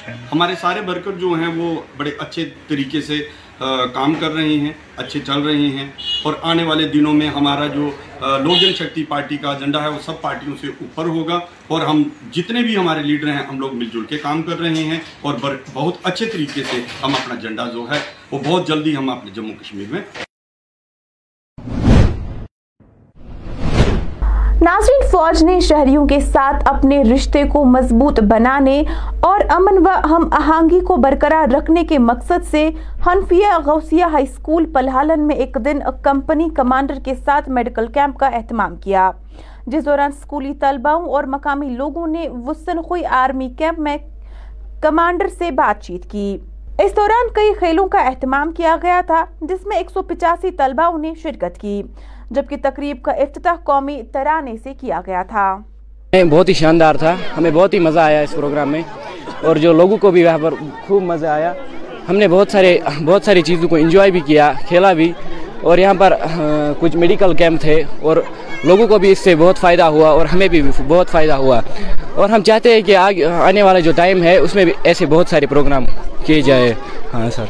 ہے 0.07 0.13
ہمارے 0.31 0.55
سارے 0.61 0.79
ورکر 0.79 1.11
جو 1.11 1.33
ہیں 1.33 1.47
وہ 1.47 1.81
بڑے 1.97 2.11
اچھے 2.19 2.49
طریقے 2.67 3.01
سے 3.01 3.29
کام 3.59 4.13
کر 4.19 4.31
رہے 4.33 4.57
ہیں، 4.57 4.71
اچھے 4.97 5.19
چل 5.25 5.41
رہے 5.41 5.67
ہیں 5.67 5.87
اور 6.23 6.33
آنے 6.43 6.63
والے 6.63 6.87
دنوں 6.89 7.13
میں 7.13 7.27
ہمارا 7.35 7.67
جو 7.75 7.89
لوک 8.43 8.59
جن 8.59 8.73
شکتی 8.73 9.03
پارٹی 9.09 9.37
کا 9.37 9.51
ایجنڈا 9.51 9.83
ہے، 9.83 9.89
وہ 9.89 9.99
سب 10.05 10.21
پارٹیوں 10.21 10.55
سے 10.61 10.67
اوپر 10.67 11.05
ہوگا 11.05 11.39
اور 11.67 11.81
ہم 11.81 12.03
جتنے 12.33 12.63
بھی 12.63 12.77
ہمارے 12.77 13.03
لیڈر 13.03 13.31
ہیں، 13.31 13.43
ہم 13.49 13.59
لوگ 13.59 13.75
مل 13.75 13.89
جل 13.93 14.05
کے 14.09 14.17
کام 14.17 14.41
کر 14.43 14.59
رہے 14.59 14.83
ہیں 14.83 14.99
اور 15.21 15.33
بہت 15.73 15.97
اچھے 16.03 16.25
طریقے 16.25 16.63
سے 16.71 16.81
ہم 17.03 17.15
اپنا 17.15 17.35
ایجنڈا 17.35 17.69
جو 17.73 17.85
ہے، 17.91 17.99
وہ 18.31 18.39
بہت 18.45 18.67
جلدی 18.67 18.95
ہم 18.95 19.09
اپنے 19.09 19.31
جموں 19.35 19.55
کشمیر 19.61 19.91
میں 19.91 20.24
ناظرین، 24.65 25.09
فوج 25.11 25.43
نے 25.43 25.59
شہریوں 25.59 26.05
کے 26.07 26.19
ساتھ 26.19 26.63
اپنے 26.65 27.01
رشتے 27.03 27.43
کو 27.43 27.63
مضبوط 27.65 28.19
بنانے 28.19 28.83
اور 29.19 29.39
امن 29.49 29.77
و 29.77 29.89
ہم 30.05 30.27
آہنگی 30.31 30.79
کو 30.79 30.95
برقرار 30.95 31.53
رکھنے 31.53 31.83
کے 31.83 31.99
مقصد 31.99 32.45
سے 32.51 32.69
حنفیہ 33.07 33.47
غوثیہ 33.65 34.03
ہائی 34.03 34.25
اسکول 34.29 34.65
پلحالن 34.73 35.27
میں 35.27 35.35
ایک 35.35 35.57
دن 35.65 35.79
کمپنی 36.03 36.49
کمانڈر 36.49 36.99
کے 37.03 37.13
ساتھ 37.25 37.49
میڈیکل 37.49 37.87
کیمپ 37.87 38.17
کا 38.17 38.27
اہتمام 38.27 38.75
کیا۔ 38.75 39.11
جس 39.67 39.85
دوران 39.85 40.11
اسکولی 40.17 40.53
طلباؤں 40.53 41.05
اور 41.05 41.23
مقامی 41.23 41.69
لوگوں 41.69 42.07
نے 42.07 42.27
وسن 42.45 42.81
خوئی 42.81 43.05
آرمی 43.05 43.49
کیمپ 43.57 43.79
میں 43.79 43.97
کمانڈر 44.81 45.27
سے 45.27 45.51
بات 45.51 45.83
چیت 45.83 46.11
کی۔ 46.11 46.37
اس 46.79 46.95
دوران 46.95 47.33
کئی 47.33 47.53
کھیلوں 47.59 47.87
کا 47.87 47.99
اہتمام 47.99 48.51
کیا 48.51 48.75
گیا 48.81 49.01
تھا، 49.07 49.25
جس 49.41 49.65
میں 49.65 49.77
ایک 49.77 49.91
سو 49.91 50.01
پچاسی 50.01 50.51
طلباؤں 50.51 50.97
نے 50.97 51.13
شرکت 51.23 51.61
کی۔ 51.61 51.81
جبکہ 52.31 52.55
تقریب 52.63 52.97
کا 53.01 53.11
افتتاح 53.11 53.53
قومی 53.63 54.01
ترانے 54.13 54.53
سے 54.63 54.73
کیا 54.73 55.01
گیا 55.07 55.23
تھا۔ 55.23 55.57
بہت 56.29 56.49
ہی 56.49 56.53
شاندار 56.53 56.95
تھا۔ 56.95 57.15
ہمیں 57.37 57.51
بہت 57.51 57.73
ہی 57.73 57.79
مزہ 57.79 57.99
آیا 57.99 58.21
اس 58.21 58.31
پروگرام 58.31 58.69
میں۔ 58.69 58.81
اور 59.43 59.55
جو 59.55 59.73
لوگوں 59.73 59.97
کو 59.97 60.11
بھی 60.11 60.25
وہاں 60.25 60.37
پر 60.41 60.53
خوب 60.87 61.03
مزہ 61.03 61.27
آیا، 61.27 61.53
ہم 62.09 62.15
نے 62.15 62.27
بہت 62.27 62.51
سارے، 62.51 62.77
بہت 63.05 63.23
ساری 63.23 63.41
چیزوں 63.41 63.69
کو 63.69 63.75
انجوائے 63.75 64.11
بھی 64.11 64.19
کیا، 64.19 64.53
کھیلا 64.67 64.93
بھی۔ 64.93 65.11
اور 65.61 65.77
یہاں 65.77 65.93
پر 65.93 66.13
کچھ 66.79 66.95
میڈیکل 66.95 67.35
کیمپ 67.35 67.61
تھے۔ 67.61 67.83
اور 68.01 68.17
لوگوں 68.63 68.87
کو 68.87 68.97
بھی 68.97 69.11
اس 69.11 69.19
سے 69.19 69.35
بہت 69.35 69.57
فائدہ 69.57 69.83
ہوا 69.83 70.09
اور 70.09 70.25
ہمیں 70.25 70.47
بھی 70.47 70.61
بہت 70.87 71.09
فائدہ 71.09 71.33
ہوا۔ 71.33 71.61
اور 72.13 72.29
ہم 72.29 72.43
چاہتے 72.43 72.73
ہیں 72.73 72.81
کہ 72.81 72.95
آگے، 72.95 73.25
آنے 73.25 73.63
والا 73.63 73.79
جو 73.79 73.91
ٹائم 73.95 74.23
ہے، 74.23 74.37
اس 74.37 74.55
میں 74.55 74.65
بھی 74.65 74.73
ایسے 74.83 75.05
بہت 75.05 75.27
سارے 75.27 75.45
پروگرام 75.45 75.85
کیے 76.25 76.41
جائے 76.41 76.73
ہاں 77.13 77.29
سر۔ 77.29 77.45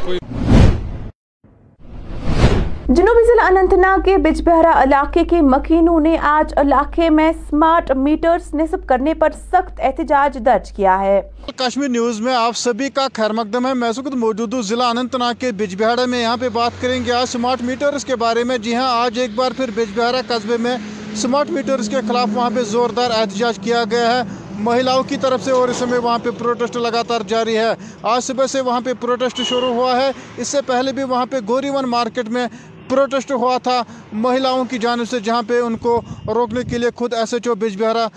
جنوبی 2.90 3.24
ضلع 3.28 3.60
انتنا 3.60 3.98
کے 4.06 4.18
بج 4.18 4.42
بہرا 4.42 4.72
علاقے 4.84 5.24
کے 5.24 5.42
مکینوں 5.42 6.00
نے 6.00 6.18
آج 6.18 6.54
علاقے 6.58 7.10
میں 7.10 7.32
سمارٹ 7.50 7.92
میٹرز 7.92 8.54
نصب 8.54 8.88
کرنے 8.88 9.14
پر 9.14 9.30
سخت 9.52 9.80
احتجاج 9.80 10.38
درج 10.46 10.72
کیا 10.72 11.00
ہے۔ 11.02 11.22
کشمیر 11.56 11.90
نیوز 11.90 12.22
میں 12.22 12.36
آپ 12.36 12.58
سبھی 12.58 12.90
کا 12.90 13.08
خیر 13.14 13.34
مقدم 13.34 13.68
ہے۔ 13.68 13.74
میں 13.74 13.92
سکت 13.92 14.16
موجود 14.16 14.54
ہوں 14.54 14.62
ضلع 14.62 14.86
انتنا 14.86 15.34
کے 15.40 15.52
بج 15.52 15.84
میں۔ 16.10 16.22
یہاں 16.22 16.38
پہ 16.38 16.50
بات 16.50 16.72
کریں 16.82 17.06
گے 17.06 17.12
آج 17.12 17.28
سمارٹ 17.30 17.62
میٹرز 17.62 18.06
کے 18.06 18.16
بارے 18.16 18.44
میں۔ 18.44 18.58
جی 18.58 18.76
ہاں 18.76 19.04
آج 19.04 19.20
ایک 19.20 19.36
بار 19.36 19.52
پھر 19.58 19.70
بج 19.76 20.00
بہرا 20.00 20.22
قصبے 20.28 20.58
میں 20.58 20.78
سمارٹ 21.16 21.50
میٹرز 21.50 21.90
کے 21.90 21.98
خلاف 22.08 22.28
وہاں 22.34 22.50
پہ 22.56 22.64
زوردار 22.64 23.12
احتجاج 23.12 23.60
کیا 23.64 23.84
گیا 23.92 24.18
ہے۔ 24.18 24.22
مہیلاؤں 24.60 25.04
کی 25.04 25.18
طرف 25.18 25.44
سے 25.44 25.52
اور 25.52 25.70
اس 25.70 25.78
سمے 25.78 25.98
وہاں 25.98 26.18
پہ 26.24 26.30
پروٹیسٹ 26.30 26.78
لگاتار 26.78 27.22
جاری 27.28 27.58
ہے۔ 27.58 27.74
آج 28.04 28.24
صبح 28.24 28.46
سے 28.46 28.62
وہاں 28.62 28.82
پہ 28.82 28.94
پروٹیسٹ 29.00 29.42
شروع 29.42 29.74
ہوا 29.74 29.98
ہے۔ 29.98 30.12
اس 30.38 30.48
سے 30.48 30.58
پہلے 30.66 30.92
بھی 30.92 31.04
وہاں 31.04 31.26
پہ 31.26 31.38
گوریون 31.48 31.86
مارکیٹ 31.86 32.30
میں 32.30 32.48
پروٹیسٹ 32.90 33.32
ہوا 33.32 33.58
تھا 33.58 33.82
مہیلاؤں 34.14 34.66
کی 34.66 34.78
جانب 34.78 35.10
سے، 35.10 35.20
جہاں 35.20 35.42
پہ 35.48 35.60
ان 35.60 35.78
کو 35.78 36.02
روکنے 36.28 36.62
کے 36.70 36.78
لیے 36.78 36.90
خود 36.96 37.14
ایس 37.14 37.34
ایچ 37.34 37.48
او 37.48 37.56
بیج 37.56 37.82
بہارا 37.82 38.08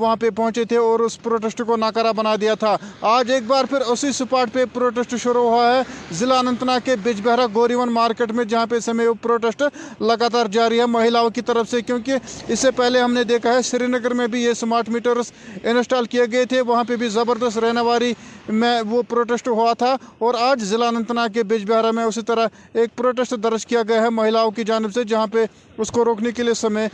وہاں 0.00 0.16
پہ 0.16 0.30
پہنچے 0.30 0.64
تھے 0.64 0.76
اور 0.76 1.00
اس 1.00 1.22
پروٹیسٹ 1.22 1.62
کو 1.66 1.76
ناکارہ 1.76 2.12
بنا 2.16 2.34
دیا 2.40 2.54
تھا۔ 2.54 2.76
آج 3.00 3.30
ایک 3.30 3.46
بار 3.46 3.64
پھر 3.70 3.80
اسی 3.80 4.12
سپاٹ 4.12 4.52
پہ 4.52 4.64
پروٹیسٹ 4.72 5.14
شروع 5.22 5.48
ہوا 5.50 5.66
ہے۔ 5.74 5.82
ضلع 6.12 6.38
انتنا 6.38 6.78
کے 6.84 6.96
بیج 7.02 7.20
بہرا 7.24 7.46
گوریون 7.54 7.92
مارکیٹ 7.92 8.32
میں، 8.32 8.44
جہاں 8.44 8.66
پہ 8.66 8.78
سمے 8.78 9.04
پروٹیسٹ 9.22 9.62
لگاتار 10.00 10.46
جاری 10.52 10.80
ہے 10.80 10.86
مہیلاؤں 10.86 11.30
کی 11.30 11.40
طرف 11.40 11.70
سے، 11.70 11.82
کیونکہ 11.82 12.14
اس 12.48 12.60
سے 12.60 12.70
پہلے 12.70 13.00
ہم 13.00 13.12
نے 13.12 13.24
دیکھا 13.24 13.52
ہے، 13.54 13.62
سری 13.62 13.86
نگر 13.86 14.14
میں 14.14 14.26
بھی 14.26 14.42
یہ 14.42 14.52
سمارٹ 14.52 14.88
میٹرز 14.88 15.32
انسٹال 15.62 16.04
کیے 16.04 16.24
گئے 16.32 16.44
تھے۔ 16.44 16.60
وہاں 16.60 16.84
پہ 16.84 16.96
بھی 16.96 17.08
زبردست 17.08 17.58
رہنواری 17.58 18.12
میں 18.48 18.80
وہ 18.90 19.02
پروٹیسٹ 19.08 19.48
ہوا 19.48 19.72
تھا 19.78 19.94
اور 20.18 20.34
آج 20.40 20.62
ضلع 20.64 20.86
انتنا 20.86 21.26
کے 21.34 21.42
بیج 21.42 21.64
بہارا 21.70 21.90
میں 21.90 22.04
اسی 22.04 22.22
طرح 22.22 22.46
ایک 22.72 22.96
پروٹیسٹ 22.96 23.34
درج 23.42 23.66
کیا 23.66 23.82
گیا 23.88 24.02
ہے 24.02 24.10
مہیلاؤں 24.10 24.50
کی 24.50 24.64
جانب 24.64 24.92
سے، 24.94 25.04
جہاں 25.04 25.26
پہ 25.32 25.44
اس 25.78 25.90
کو 25.90 26.04
روکنے 26.04 26.30
کے 26.32 26.42
لیے 26.42 26.52
اس 26.52 26.58
سمے 26.58 26.86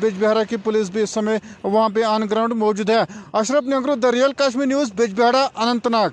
بیج 0.00 0.14
بہارا 0.20 0.42
کی 0.44 0.56
پولیس 0.64 0.90
بھی 0.90 1.02
اس 1.02 1.10
سمے 1.10 1.36
وہاں 1.62 1.88
پہ 1.94 2.02
آن 2.04 2.22
گراؤنڈ 2.30 2.54
موجود 2.54 2.90
ہے۔ 2.90 3.02
اشرف 3.32 3.68
نگرو 3.68 3.94
دریال 4.02 4.32
کاشمی 4.32 4.64
نیوز، 4.64 4.92
بیج 4.96 5.20
بہارا، 5.20 5.46
اننت 5.56 5.86
ناگ۔ 5.86 6.10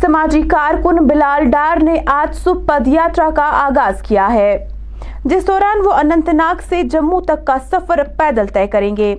سماجی 0.00 0.42
کارکن 0.48 1.06
بلال 1.06 1.44
ڈار 1.50 1.82
نے 1.82 1.96
آج 2.06 2.36
صبح 2.36 2.66
پد 2.66 2.88
یاترا 2.88 3.28
کا 3.36 3.44
آغاز 3.62 4.02
کیا 4.08 4.32
ہے۔ 4.32 4.56
جس 5.24 5.46
دوران 5.46 5.86
وہ 5.86 5.92
انتناگ 5.92 6.60
سے 6.68 6.82
جموں 6.82 7.20
تک 7.20 7.46
کا 7.46 7.56
سفر 7.70 8.02
پیدل 8.18 8.46
طے 8.54 8.66
کریں 8.66 8.96
گے۔ 8.96 9.14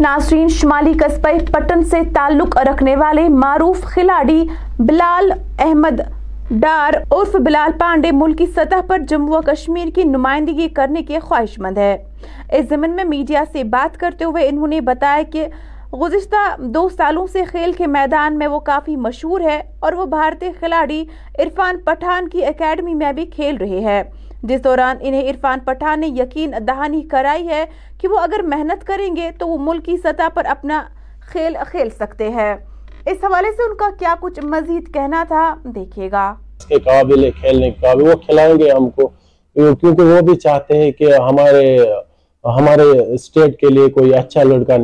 ناظرین، 0.00 0.48
شمالی 0.48 0.92
قصبہ 0.92 1.28
پٹن 1.52 1.82
سے 1.82 2.00
تعلق 2.14 2.56
رکھنے 2.58 2.96
والے 2.96 3.28
معروف 3.28 3.84
کھلاڑی 3.84 4.44
بلال 4.78 5.30
احمد 5.58 6.00
ڈار 6.50 6.94
عرف 7.10 7.36
بلال 7.36 7.70
پانڈے 7.78 8.10
ملکی 8.12 8.46
سطح 8.46 8.80
پر 8.86 8.98
جموں 8.98 9.38
و 9.38 9.40
کشمیر 9.40 9.88
کی 9.94 10.04
نمائندگی 10.04 10.68
کرنے 10.68 11.02
کے 11.02 11.18
خواہش 11.18 11.58
مند 11.58 11.78
ہے 11.78 11.96
اس 12.52 12.68
ضمن 12.70 12.90
میں 12.90 13.04
میڈیا 13.04 13.42
سے 13.52 13.64
بات 13.64 13.96
کرتے 13.96 14.24
ہوئے 14.24 14.48
انہوں 14.48 14.66
نے 14.66 14.80
بتایا 14.80 15.22
کہ 15.32 15.46
گزشتہ 15.92 16.44
دو 16.58 16.88
سالوں 16.88 17.26
سے 17.26 17.42
کھیل 17.50 17.72
کے 17.72 17.86
میدان 17.86 18.38
میں 18.38 18.46
وہ 18.46 18.60
کافی 18.60 18.96
مشہور 18.96 19.40
ہے 19.40 19.62
اور 19.80 19.92
وہ 19.92 20.06
بھارتی 20.06 20.50
کھلاڑی 20.58 21.04
عرفان 21.38 21.78
پٹھان 21.84 22.28
کی 22.28 22.44
اکیڈمی 22.44 22.94
میں 22.94 23.12
بھی 23.12 23.26
کھیل 23.26 23.56
رہے 23.56 23.80
ہیں۔ 23.80 24.02
جس 24.48 24.62
دوران 24.64 24.96
انہیں 25.00 25.28
عرفان 25.30 25.58
پٹھان 25.64 26.00
نے 26.00 26.06
یقین 26.16 26.52
دہانی 26.68 27.02
کرائی 27.10 27.46
ہے 27.48 27.64
کہ 28.00 28.08
وہ 28.08 28.18
اگر 28.18 28.42
محنت 28.46 28.84
کریں 28.86 29.14
گے 29.16 29.30
تو 29.38 29.48
وہ 29.48 29.56
ملک 29.60 29.84
کی 29.84 29.96
سطح 29.96 30.28
پر 30.34 30.46
اپنا 30.50 30.82
کھیل 31.32 31.56
کھیل 31.70 31.90
سکتے 31.90 32.28
ہیں۔ 32.30 32.54
اس 33.06 33.24
حوالے 33.24 33.50
سے 33.56 33.62
ان 33.62 33.74
کا 33.76 33.88
کیا 33.98 34.14
کچھ 34.20 34.40
مزید 34.44 34.92
کہنا 34.94 35.24
تھا 35.28 35.44
دیکھے 35.74 36.10
گا۔ 36.12 36.26
اس 36.58 36.66
کے 36.66 36.78
قابل 36.84 37.24
ہے 37.24 37.30
کھیلنے 37.40 37.70
کے 37.70 37.86
قابل 37.86 38.08
وہ 38.08 38.14
کھلائیں 38.26 38.54
گے 38.58 38.70
ہم 38.70 38.88
کو، 38.90 39.06
کیونکہ 39.56 40.02
وہ 40.02 40.20
بھی 40.26 40.36
چاہتے 40.36 40.78
ہیں 40.78 40.90
کہ 40.98 41.12
ہمارے 41.28 41.76
ہمارے 42.44 42.82
اسٹیٹ 43.14 43.58
کے 43.60 43.68
لیے 43.68 43.88
کوئی 43.90 44.14
اچھا 44.14 44.42
لڑکا 44.42 44.74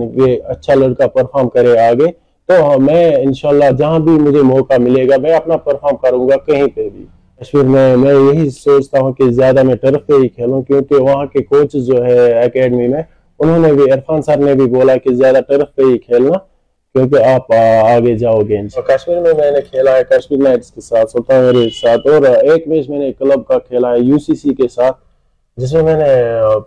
اچھا 0.53 0.75
لڑکا 0.75 1.07
پرفارم 1.09 1.49
کرے 1.49 1.79
آگے۔ 1.79 2.11
تو 2.49 2.81
میں 2.81 3.05
انشاءاللہ 3.17 3.71
جہاں 3.79 3.99
بھی 3.99 4.13
مجھے 4.21 4.43
موقع 4.43 4.79
ملے 4.81 5.09
گا، 5.09 5.17
میں 5.23 5.35
اپنا 5.35 5.57
پرفارم 5.67 5.97
کروں 5.97 6.29
گا 6.29 6.37
کہیں 6.47 6.67
پہ 6.75 6.89
بھی۔ 6.89 7.05
کشمیر 7.43 7.65
میں 7.65 7.97
میں 7.97 8.13
یہی 8.15 8.49
سوچتا 8.51 9.01
ہوں 9.01 9.13
کہ 9.13 9.31
زیادہ 9.31 9.63
میں 9.63 9.75
ٹرف 9.77 10.07
پہ 10.07 10.15
ہی 10.23 10.29
کھیلوں، 10.29 10.61
کیونکہ 10.63 10.97
وہاں 10.97 11.25
کے 11.27 11.43
کوچ 11.43 11.73
جو 11.87 12.05
ہے 12.05 12.43
اکیڈمی 12.43 12.87
میں، 12.89 13.03
انہوں 13.41 13.59
نے 13.59 13.73
بھی، 13.73 13.91
عرفان 13.93 14.23
سر 14.23 14.37
نے 14.39 14.55
بھی 14.55 14.67
بولا 14.75 14.97
کہ 14.97 15.15
زیادہ 15.15 15.41
ٹرف 15.49 15.75
پہ 15.77 15.83
ہی 15.83 15.97
کھیلنا، 15.99 16.39
کیونکہ 16.95 17.25
آپ 17.25 17.53
آگے 17.53 18.15
جاؤ 18.19 18.41
گے 18.49 18.61
کشمیر 18.89 19.21
میں 19.21 19.33
میں 19.39 19.51
نے 19.51 19.61
کھیلا 19.71 19.97
ہے، 19.97 20.05
کشمیر 20.11 20.43
نائٹس 20.43 20.71
کے 20.71 20.81
ساتھ، 20.81 21.11
سلطان 21.11 21.45
میرے 21.45 21.69
ساتھ، 21.81 22.07
اور 22.09 22.23
ایک 22.23 22.69
میچ 22.69 22.89
میں 22.91 22.99
نے 22.99 23.13
کلب 23.19 23.47
کا 23.49 23.59
کھیلا 23.59 23.93
ہے 23.93 23.99
یو 24.01 24.19
سی 24.27 24.35
سی 24.35 24.55
کے 24.55 24.69
ساتھ، 24.69 24.97
جس 25.59 25.73
میں 25.75 25.83
میں 25.83 25.97
نے 25.97 26.13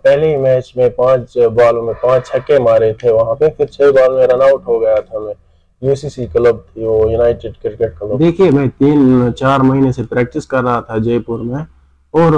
پہلے 0.02 0.36
میچ 0.36 0.76
میں 0.76 0.88
پانچ 0.96 1.36
بالوں 1.54 1.82
میں 1.82 1.94
پانچ 2.00 2.28
چھکے 2.28 2.58
مارے 2.58 2.92
تھے 3.00 3.10
وہاں 3.10 3.34
پہ، 3.34 3.48
پھر 3.56 3.66
چھ 3.66 3.92
بال 3.96 4.14
میں 4.14 4.26
رن 4.26 4.42
آؤٹ 4.42 4.66
ہو 4.66 4.80
گیا 4.80 5.00
تھا 5.00 5.18
میں۔ 5.18 5.34
یو 5.82 5.94
سی 5.94 6.08
سی 6.08 6.26
کلب 6.32 6.56
تھی، 6.72 6.84
وہ 6.84 7.12
یونائٹڈ 7.12 7.62
کرکٹ 7.62 7.98
کلب 7.98 8.18
دیکھیے، 8.18 8.50
میں 8.50 8.66
تین، 8.78 9.30
چار 9.36 9.60
مہینے 9.60 9.92
سے 9.92 10.02
پریکٹس 10.02 10.46
کر 10.46 10.62
رہا 10.62 10.80
تھا 10.80 10.98
جے 10.98 11.18
پور 11.18 11.40
میں۔ 11.40 11.64
اور 12.10 12.32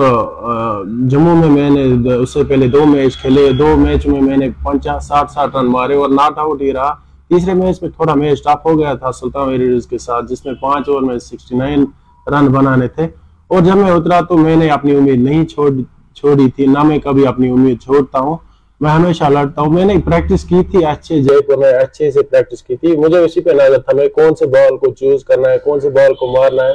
جموں 1.08 1.36
میں 1.36 1.48
میں 1.48 1.70
نے 1.70 2.14
اس 2.14 2.30
سے 2.30 2.44
پہلے 2.44 2.66
دو 2.66 2.84
میچ 2.86 3.16
کھیلے۔ 3.16 3.50
دو 3.52 3.76
میچ 3.76 4.06
میں 4.06 4.20
میں 4.20 4.36
نے 4.36 4.48
پنچاس، 4.64 5.04
ساٹھ 5.04 5.30
ساٹھ 5.32 5.56
رن 5.56 5.66
مارے 5.66 5.94
اور 5.94 6.08
ناٹ 6.08 6.38
آؤٹ 6.38 6.62
ہی 6.62 6.72
رہا۔ 6.72 6.94
تیسرے 7.28 7.54
میچ 7.54 7.82
میں 7.82 7.90
تھوڑا 7.90 8.14
میچ 8.14 8.42
ٹاپ 8.44 8.66
ہو 8.66 8.78
گیا 8.78 8.94
تھا 8.94 9.12
سلطان 9.12 9.48
ویریڈز 9.48 9.86
کے 9.86 9.98
ساتھ، 9.98 10.26
جس 10.28 10.46
میں 10.46 10.54
پانچ 10.54 10.88
اوور 10.88 11.02
میں 11.02 11.18
سکسٹی 11.18 11.56
نائن 11.56 11.84
رن 12.26 12.46
بنانے 12.46 12.88
تھے۔ 12.88 13.08
اور 13.48 13.60
جب 13.60 13.76
میں 13.76 13.90
اترا 13.90 14.20
تو 14.20 14.36
میں 14.36 14.56
نے 14.56 14.68
اپنی 14.68 14.96
امید 14.96 15.20
نہیں 15.20 15.44
چھوڑی 15.44 16.50
تھی، 16.50 16.66
نہ 16.66 16.82
میں 16.82 16.98
کبھی 16.98 17.26
اپنی 17.26 17.50
امید 17.50 17.80
چھوڑتا 17.80 18.18
ہوں۔ 18.18 18.36
میں 18.80 18.90
ہمیشہ 18.90 19.24
لڑتا 19.24 19.62
ہوں۔ 19.62 19.72
میں 19.72 19.84
نے 19.84 19.94
پریکٹس 20.04 20.44
کی 20.44 20.62
تھی 20.70 20.84
اچھے 20.86 21.22
جے 21.22 21.40
پور 21.46 21.56
میں 21.58 21.72
اچھے 21.78 22.10
سے 22.10 22.22
پریکٹس 22.22 22.62
کی 22.62 22.76
تھی۔ 22.76 22.96
مجھے 22.96 23.18
اسی 23.18 23.40
پہ 23.40 23.50
نظر 23.50 23.78
تھا، 23.78 23.96
میں 23.96 24.08
کون 24.08 24.34
سے 24.34 24.46
بال 24.46 24.76
کو 24.76 24.92
چوز 24.94 25.24
کرنا 25.24 25.50
ہے، 25.50 25.58
کون 25.58 25.80
سے 25.80 25.90
بال 25.90 26.14
کو 26.14 26.26
مارنا 26.32 26.62
ہے۔ 26.62 26.74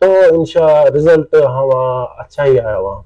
تو 0.00 0.12
انشاء 0.30 0.82
رزلٹ 0.94 1.34
ہم 1.34 1.70
ہاں 1.74 2.04
اچھا 2.18 2.44
ہی 2.44 2.58
آیا 2.60 2.78
وہاں 2.78 3.02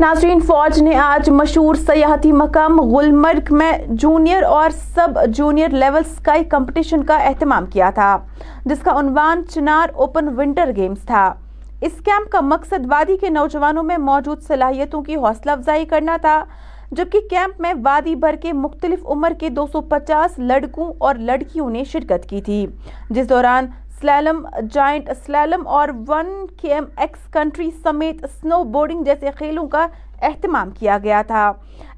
ناظرین، 0.00 0.40
فوج 0.40 0.80
نے 0.82 0.96
آج 0.98 1.28
مشہور 1.30 1.74
سیاحتی 1.74 2.32
مقام 2.32 2.80
گلمرگ 2.90 3.54
میں 3.54 3.72
جونیئر 3.88 4.42
اور 4.42 4.70
سب 4.94 5.18
جونیئر 5.36 5.70
لیول 5.72 6.02
سکائی 6.16 6.44
کمپٹیشن 6.44 7.04
کا 7.04 7.16
اہتمام 7.28 7.66
کیا 7.66 7.90
تھا، 7.94 8.16
جس 8.64 8.82
کا 8.84 8.98
عنوان 8.98 9.42
چنار 9.54 9.88
اوپن 9.94 10.28
ونٹر 10.36 10.70
گیمز 10.76 11.06
تھا۔ 11.06 11.32
اس 11.80 11.92
کیمپ 12.04 12.30
کا 12.32 12.40
مقصد 12.40 12.86
وادی 12.90 13.16
کے 13.16 13.28
نوجوانوں 13.28 13.82
میں 13.82 13.96
موجود 13.98 14.42
صلاحیتوں 14.42 15.02
کی 15.02 15.16
حوصلہ 15.16 15.50
افزائی 15.50 15.84
کرنا 15.86 16.16
تھا، 16.20 16.44
جبکہ 16.90 17.20
کیمپ 17.30 17.60
میں 17.60 17.72
وادی 17.84 18.14
بھر 18.14 18.36
کے 18.42 18.52
مختلف 18.52 19.06
عمر 19.06 19.32
کے 19.40 19.48
دو 19.48 19.66
سو 19.72 19.80
پچاس 19.90 20.38
لڑکوں 20.38 20.92
اور 20.98 21.14
لڑکیوں 21.14 21.68
نے 21.70 21.82
شرکت 21.84 22.28
کی 22.28 22.40
تھی۔ 22.42 22.66
جس 23.10 23.28
دوران 23.28 23.66
سلیلم 24.00 24.46
جائنٹ 24.72 25.10
سلیلم 25.26 25.66
اور 25.68 25.88
ون 26.08 26.26
کے 26.60 26.72
ایم 26.74 26.84
ایکس 26.96 27.28
کنٹری 27.32 27.70
سمیت 27.82 28.24
سنو 28.40 28.62
بورڈنگ 28.72 29.04
جیسے 29.04 29.30
کھیلوں 29.38 29.66
کا 29.68 29.86
اہتمام 30.22 30.70
کیا 30.70 30.98
گیا 31.02 31.22
تھا۔ 31.26 31.52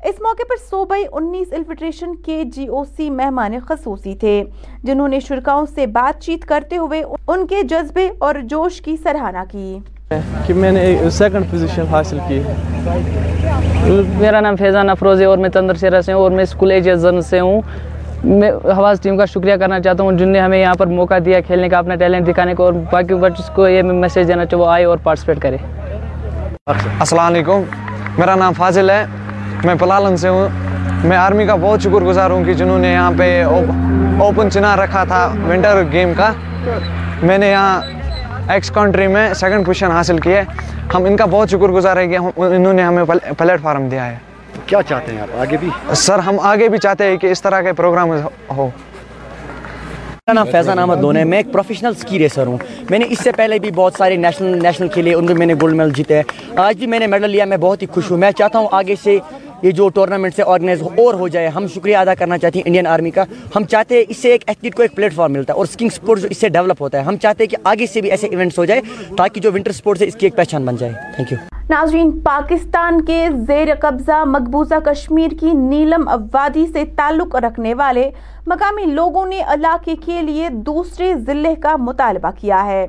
اس 0.05 0.21
موقع 0.21 0.43
پر 0.49 0.57
صوبائی 0.71 1.05
انیس 1.13 1.53
الفٹریشن 1.53 2.15
کے 2.17 2.45
جی 2.45 2.67
او 2.67 2.85
سی 2.85 3.11
مہمان 3.11 3.53
خصوصی 3.69 4.15
تھے 4.15 4.45
جنہوں 4.85 5.09
نے 5.09 5.21
شرکاؤں 5.21 5.67
سے 5.75 5.87
بات 5.87 6.23
چیت 6.23 6.45
کرتے 6.45 6.77
ہوئے 6.77 7.03
ان 7.29 7.47
کے 7.47 7.63
جذبے 7.63 8.09
اور 8.19 8.35
جوش 8.43 8.81
کی 8.81 8.97
سرحانہ 8.97 9.45
کی۔ 9.51 9.79
کہ 10.47 10.55
میں 10.55 10.73
نے 10.73 11.11
سیکنڈ 11.11 11.51
پوزیشن 11.51 11.87
حاصل 11.91 12.19
کی۔ 12.29 12.43
میرا 14.19 14.41
نام 14.41 14.57
فیضان 14.57 14.91
افروز 14.91 15.21
ہے 15.21 15.27
اور 15.27 15.39
میں 15.39 15.49
تندر 15.49 15.75
سیرہ 15.75 16.01
سے 16.01 16.13
ہوں 16.13 16.21
اور 16.21 16.31
میں 16.31 16.43
اسکول 16.43 16.71
ایجزن 16.71 17.21
سے 17.21 17.41
ہوں۔ 17.41 17.61
میں 18.25 18.51
حواز 18.51 19.01
ٹیم 19.01 19.17
کا 19.17 19.25
شکریہ 19.25 19.55
کرنا 19.55 19.81
چاہتا 19.81 20.03
ہوں 20.03 20.13
جن 20.13 20.29
نے 20.29 20.41
ہمیں 20.41 20.59
یہاں 20.59 20.75
پر 20.75 20.87
موقع 20.87 21.15
دیا 21.25 21.41
کھیلنے 21.41 21.69
کا 21.69 21.79
اپنا 21.79 21.95
ٹیلنٹ 21.95 22.29
دکھانے 22.29 22.55
کو 22.55 22.65
اور 22.65 22.73
باقی 22.93 23.15
بچوں 23.15 23.55
کو 23.55 23.69
یہ 23.69 23.83
میسیج 23.83 24.29
دینا 24.29 24.45
چاہوں 24.45 24.65
وہ 24.65 24.71
آئے 24.71 24.85
اور 24.85 24.99
پارٹیسپیٹ 25.03 25.39
کرے۔ 25.41 25.57
السلام 26.67 27.27
علیکم۔ 27.27 27.63
میرا 28.19 28.35
نام 28.35 28.53
فاضل 28.53 28.91
ہے 28.91 29.05
میں 29.65 29.75
پلالن 29.81 30.17
سے 30.17 30.29
ہوں۔ 30.29 30.49
میں 31.05 31.17
آرمی 31.17 31.47
کا 31.47 31.55
بہت 31.55 31.81
شکر 31.81 32.05
گزار 32.05 32.31
ہوں 32.31 32.45
کہ 32.45 32.55
جنہوں 32.55 32.79
نے 32.79 32.93
یہاں 32.93 33.13
پہ 33.19 33.45
اوپن 33.45 34.51
چنار 34.51 34.79
رکھا 34.79 35.05
تھا 35.05 35.33
ونٹر 35.49 35.83
گیم 35.93 36.13
کا۔ 36.17 36.33
میں 37.23 37.39
نے 37.39 37.51
یہاں 37.51 37.81
ایکس 38.49 38.71
کنٹری 38.71 39.07
میں 39.07 39.35
سیکنڈ 39.35 39.67
پوزیشن 39.67 39.91
حاصل 39.91 40.19
کی 40.19 40.33
ہے۔ 40.33 40.45
ہم 40.95 41.05
ان 41.05 41.17
کا 41.17 41.25
بہت 41.25 41.49
شکر 41.49 41.69
گزار 41.79 41.97
ہے 41.97 42.07
کہ 42.09 42.19
انہوں 42.37 42.73
نے 42.73 42.83
ہمیں 42.83 43.05
پلیٹ 43.39 43.61
فارم 43.63 43.89
دیا 43.89 44.07
ہے۔ 44.07 44.17
کیا 44.67 44.83
چاہتے 44.89 45.13
ہیں 45.13 45.21
آپ؟ 45.21 45.41
آگے 45.41 45.57
بھی؟ 45.61 45.69
سر 45.95 46.19
ہم 46.19 46.41
آگے 46.43 46.69
بھی 46.69 46.79
چاہتے 46.79 47.05
ہیں 47.05 47.17
کہ 47.17 47.27
اس 47.27 47.43
طرح 47.43 47.61
کے 47.61 47.73
پروگرام 47.73 48.11
ہو۔ 48.57 48.69
میرا 50.29 50.35
نام 50.35 50.51
فیضان 50.51 50.79
احمد 50.79 51.01
دون 51.03 51.17
ہے 51.17 51.23
میں 51.25 51.39
ایک 51.39 51.53
پروفیشنل 51.53 51.95
سکی 51.95 52.19
ریسر 52.19 52.47
ہوں۔ 52.47 52.57
میں 52.91 52.99
نے 52.99 53.05
اس 53.11 53.19
سے 53.23 53.33
پہلے 53.33 53.59
بھی 53.59 53.71
بہت 53.75 53.95
سارے 53.99 54.17
نیشنل 54.17 54.59
نیشنل 54.63 54.89
کھیلے، 54.89 55.15
ان 55.15 55.25
میں 55.25 55.35
میں 55.35 55.47
نے 55.47 55.55
گولڈ 55.61 55.75
میڈل 55.75 55.93
جیتے۔ 55.97 56.15
ہیں 56.17 56.23
آج 56.57 56.77
بھی 56.79 56.87
میں 56.87 56.99
نے 56.99 57.07
میڈل 57.07 57.31
لیا، 57.31 57.45
میں 57.45 57.57
بہت 57.57 57.83
ہی 57.83 57.87
خوش 57.87 58.11
ہوں۔ 58.11 58.19
میں 58.19 58.31
چاہتا 58.31 58.59
ہوں 58.59 58.69
آگے 58.73 58.95
سے 59.03 59.19
یہ 59.63 59.71
جو 59.71 59.89
ٹورنامنٹ 59.89 60.35
سے 60.37 60.43
آرگنائز 60.47 60.83
اور 60.83 61.15
ہو 61.15 61.29
جائے، 61.29 61.49
ہم 61.49 61.67
شکریہ 61.75 61.97
ادا 61.97 62.15
کرنا 62.15 62.39
چاہتے 62.39 62.59
ہیں 62.59 62.67
انڈین 62.67 62.87
آرمی 62.87 63.11
کا۔ 63.11 63.25
ہم 63.57 63.65
چاہتے 63.65 63.97
ہیں 63.97 64.05
اس 64.09 64.17
سے 64.17 64.33
ایک 64.33 64.45
ایتھلیٹ 64.47 64.75
کو 64.75 64.83
ایک 64.83 64.95
پلیٹ 64.95 65.15
فارم 65.15 65.33
ملتا 65.33 65.53
ہے 65.53 65.59
اور 65.59 65.67
اسکنگ 65.67 65.89
سپورٹ 65.89 66.25
اس 66.31 66.39
سے 66.39 66.49
ڈیولپ 66.49 66.83
ہوتا 66.83 66.99
ہے۔ 66.99 67.03
ہم 67.03 67.17
چاہتے 67.17 67.45
ہیں 67.45 67.51
کہ 67.51 67.57
آگے 67.65 67.87
سے 67.87 68.01
بھی 68.01 68.11
ایسے 68.11 68.27
ایونٹس 68.27 68.59
ہو 68.59 68.65
جائے 68.65 68.81
تاکہ 69.17 69.41
جو 69.41 69.53
ونٹر 69.53 69.73
سپورٹس 69.73 70.03
ہے 70.03 70.07
اس 70.07 70.15
کی 70.15 70.27
ایک 70.27 70.37
پہچان 70.37 70.65
بن 70.65 70.77
جائے۔ 70.77 70.93
تھینک 71.17 71.33
یو 71.33 71.58
ناظرین، 71.71 72.11
پاکستان 72.25 73.01
کے 73.01 73.29
زیر 73.47 73.69
قبضہ 73.81 74.25
مقبوضہ 74.25 74.75
کشمیر 74.85 75.31
کی 75.41 75.53
نیلم 75.53 76.09
وادی 76.33 76.67
سے 76.67 76.85
تعلق 76.97 77.35
رکھنے 77.37 77.75
والے 77.75 78.11
مقامی 78.47 78.85
لوگوں 78.85 79.27
نے 79.27 79.41
علاقے 79.47 79.95
کے 79.97 80.23
لیے 80.23 80.49
دوسرے 80.67 81.15
ضلع 81.15 81.53
کا 81.63 81.77
مطالبہ 81.77 82.31
کیا 82.41 82.65
ہے۔ 82.67 82.87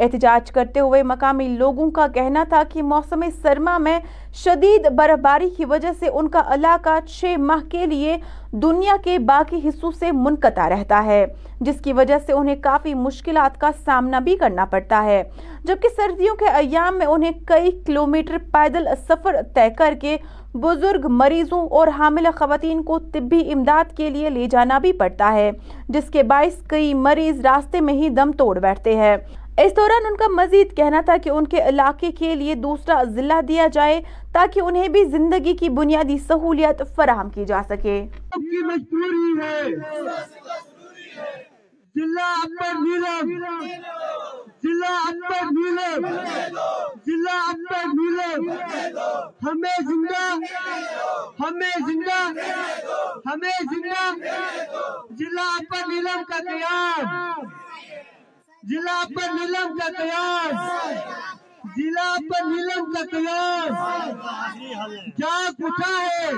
احتجاج 0.00 0.50
کرتے 0.50 0.80
ہوئے 0.80 1.02
مقامی 1.02 1.48
لوگوں 1.48 1.90
کا 1.90 2.06
کہنا 2.14 2.44
تھا 2.48 2.62
کہ 2.68 2.82
موسم 2.82 3.24
سرما 3.42 3.76
میں 3.78 3.98
شدید 4.34 4.86
برفباری 4.90 5.50
کی 5.56 5.64
وجہ 5.64 5.92
سے 5.98 6.08
ان 6.08 6.28
کا 6.28 6.42
علاقہ 6.46 6.98
چھ 7.08 7.36
ماہ 7.38 7.68
کے 7.70 7.86
لیے 7.86 8.16
دنیا 8.52 8.96
کے 9.04 9.18
باقی 9.18 9.68
حصوں 9.68 9.90
سے 9.90 10.12
منقطع 10.12 10.68
رہتا 10.68 11.04
ہے، 11.04 11.24
جس 11.60 11.80
کی 11.80 11.92
وجہ 11.92 12.18
سے 12.26 12.32
انہیں 12.32 12.56
کافی 12.62 12.94
مشکلات 12.94 13.60
کا 13.60 13.70
سامنا 13.84 14.18
بھی 14.18 14.36
کرنا 14.36 14.64
پڑتا 14.64 15.02
ہے۔ 15.04 15.22
جبکہ 15.64 15.88
سردیوں 15.96 16.34
کے 16.36 16.48
ایام 16.48 16.98
میں 16.98 17.06
انہیں 17.06 17.32
کئی 17.46 17.70
کلومیٹر 17.86 18.38
پیدل 18.52 18.88
سفر 19.08 19.36
طے 19.54 19.68
کر 19.78 19.94
کے 20.00 20.16
بزرگ 20.54 21.06
مریضوں 21.08 21.66
اور 21.68 21.88
حامل 21.88 22.26
خواتین 22.36 22.82
کو 22.82 22.98
طبی 23.12 23.40
امداد 23.52 23.96
کے 23.96 24.10
لیے 24.10 24.30
لے 24.30 24.46
جانا 24.50 24.78
بھی 24.78 24.92
پڑتا 24.92 25.32
ہے، 25.32 25.50
جس 25.88 26.10
کے 26.10 26.22
باعث 26.22 26.62
کئی 26.68 26.94
مریض 26.94 27.40
راستے 27.40 27.80
میں 27.80 27.94
ہی 27.94 28.08
دم 28.08 28.32
توڑ 28.32 28.58
بیٹھتے 28.58 28.96
ہیں۔ 28.96 29.16
اس 29.58 29.76
دوران 29.76 30.06
ان 30.06 30.16
کا 30.16 30.28
مزید 30.28 30.76
کہنا 30.76 31.00
تھا 31.00 31.16
کہ 31.16 31.30
ان 31.30 31.46
کے 31.46 31.68
علاقے 31.68 32.10
کے 32.12 32.34
لیے 32.34 32.54
دوسرا 32.54 33.02
ضلع 33.04 33.40
دیا 33.48 33.66
جائے 33.72 34.00
تاکہ 34.32 34.60
انہیں 34.60 34.88
بھی 34.88 35.04
زندگی 35.04 35.56
کی 35.56 35.68
بنیادی 35.68 36.18
سہولیت 36.18 36.82
فراہم 36.96 37.30
کی 37.30 37.44
جا 37.44 37.62
سکے۔ 37.68 38.04
ہمیں 49.46 49.76
زندہ۔ 49.80 50.36
ہمیں 51.46 51.70
زندہ۔ 51.86 52.28
ہمیں 53.26 53.64
زندہ۔ 53.72 54.14
ضلع 55.18 55.42
اپر 55.42 55.88
نیلم 55.88 56.22
کا 56.28 56.36
قیام۔ 56.38 57.44
ضلع 58.68 59.04
پر 59.04 59.34
نیلم 59.34 59.78
کا 59.78 60.02
قیاس، 60.02 60.54
ضلع 61.76 62.16
پر 62.16 62.46
نیلم 62.46 62.92
کا 62.92 63.02
قیاس۔ 63.10 63.72
کیا 65.16 65.48
اٹھا 65.48 65.92
ہے۔ 66.02 66.30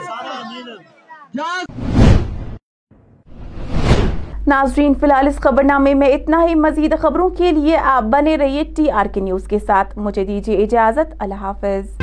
ناظرین، 4.47 4.95
فی 4.95 5.07
الحال 5.07 5.27
اس 5.27 5.37
خبر 5.37 5.65
نامے 5.65 5.95
میں 5.95 6.09
اتنا 6.09 6.45
ہی۔ 6.45 6.55
مزید 6.55 6.95
خبروں 7.01 7.31
کے 7.31 7.53
لیے 7.53 7.77
آپ 7.77 8.03
بنے 8.03 8.37
رہیے 8.37 8.65
ٹی 8.77 8.91
آر 8.91 9.07
کے 9.07 9.21
نیوز 9.21 9.49
کے 9.49 9.59
ساتھ۔ 9.59 9.99
مجھے 9.99 10.25
دیجیے 10.25 10.57
اجازت۔ 10.63 11.15
اللہ 11.19 11.35
حافظ۔ 11.35 12.02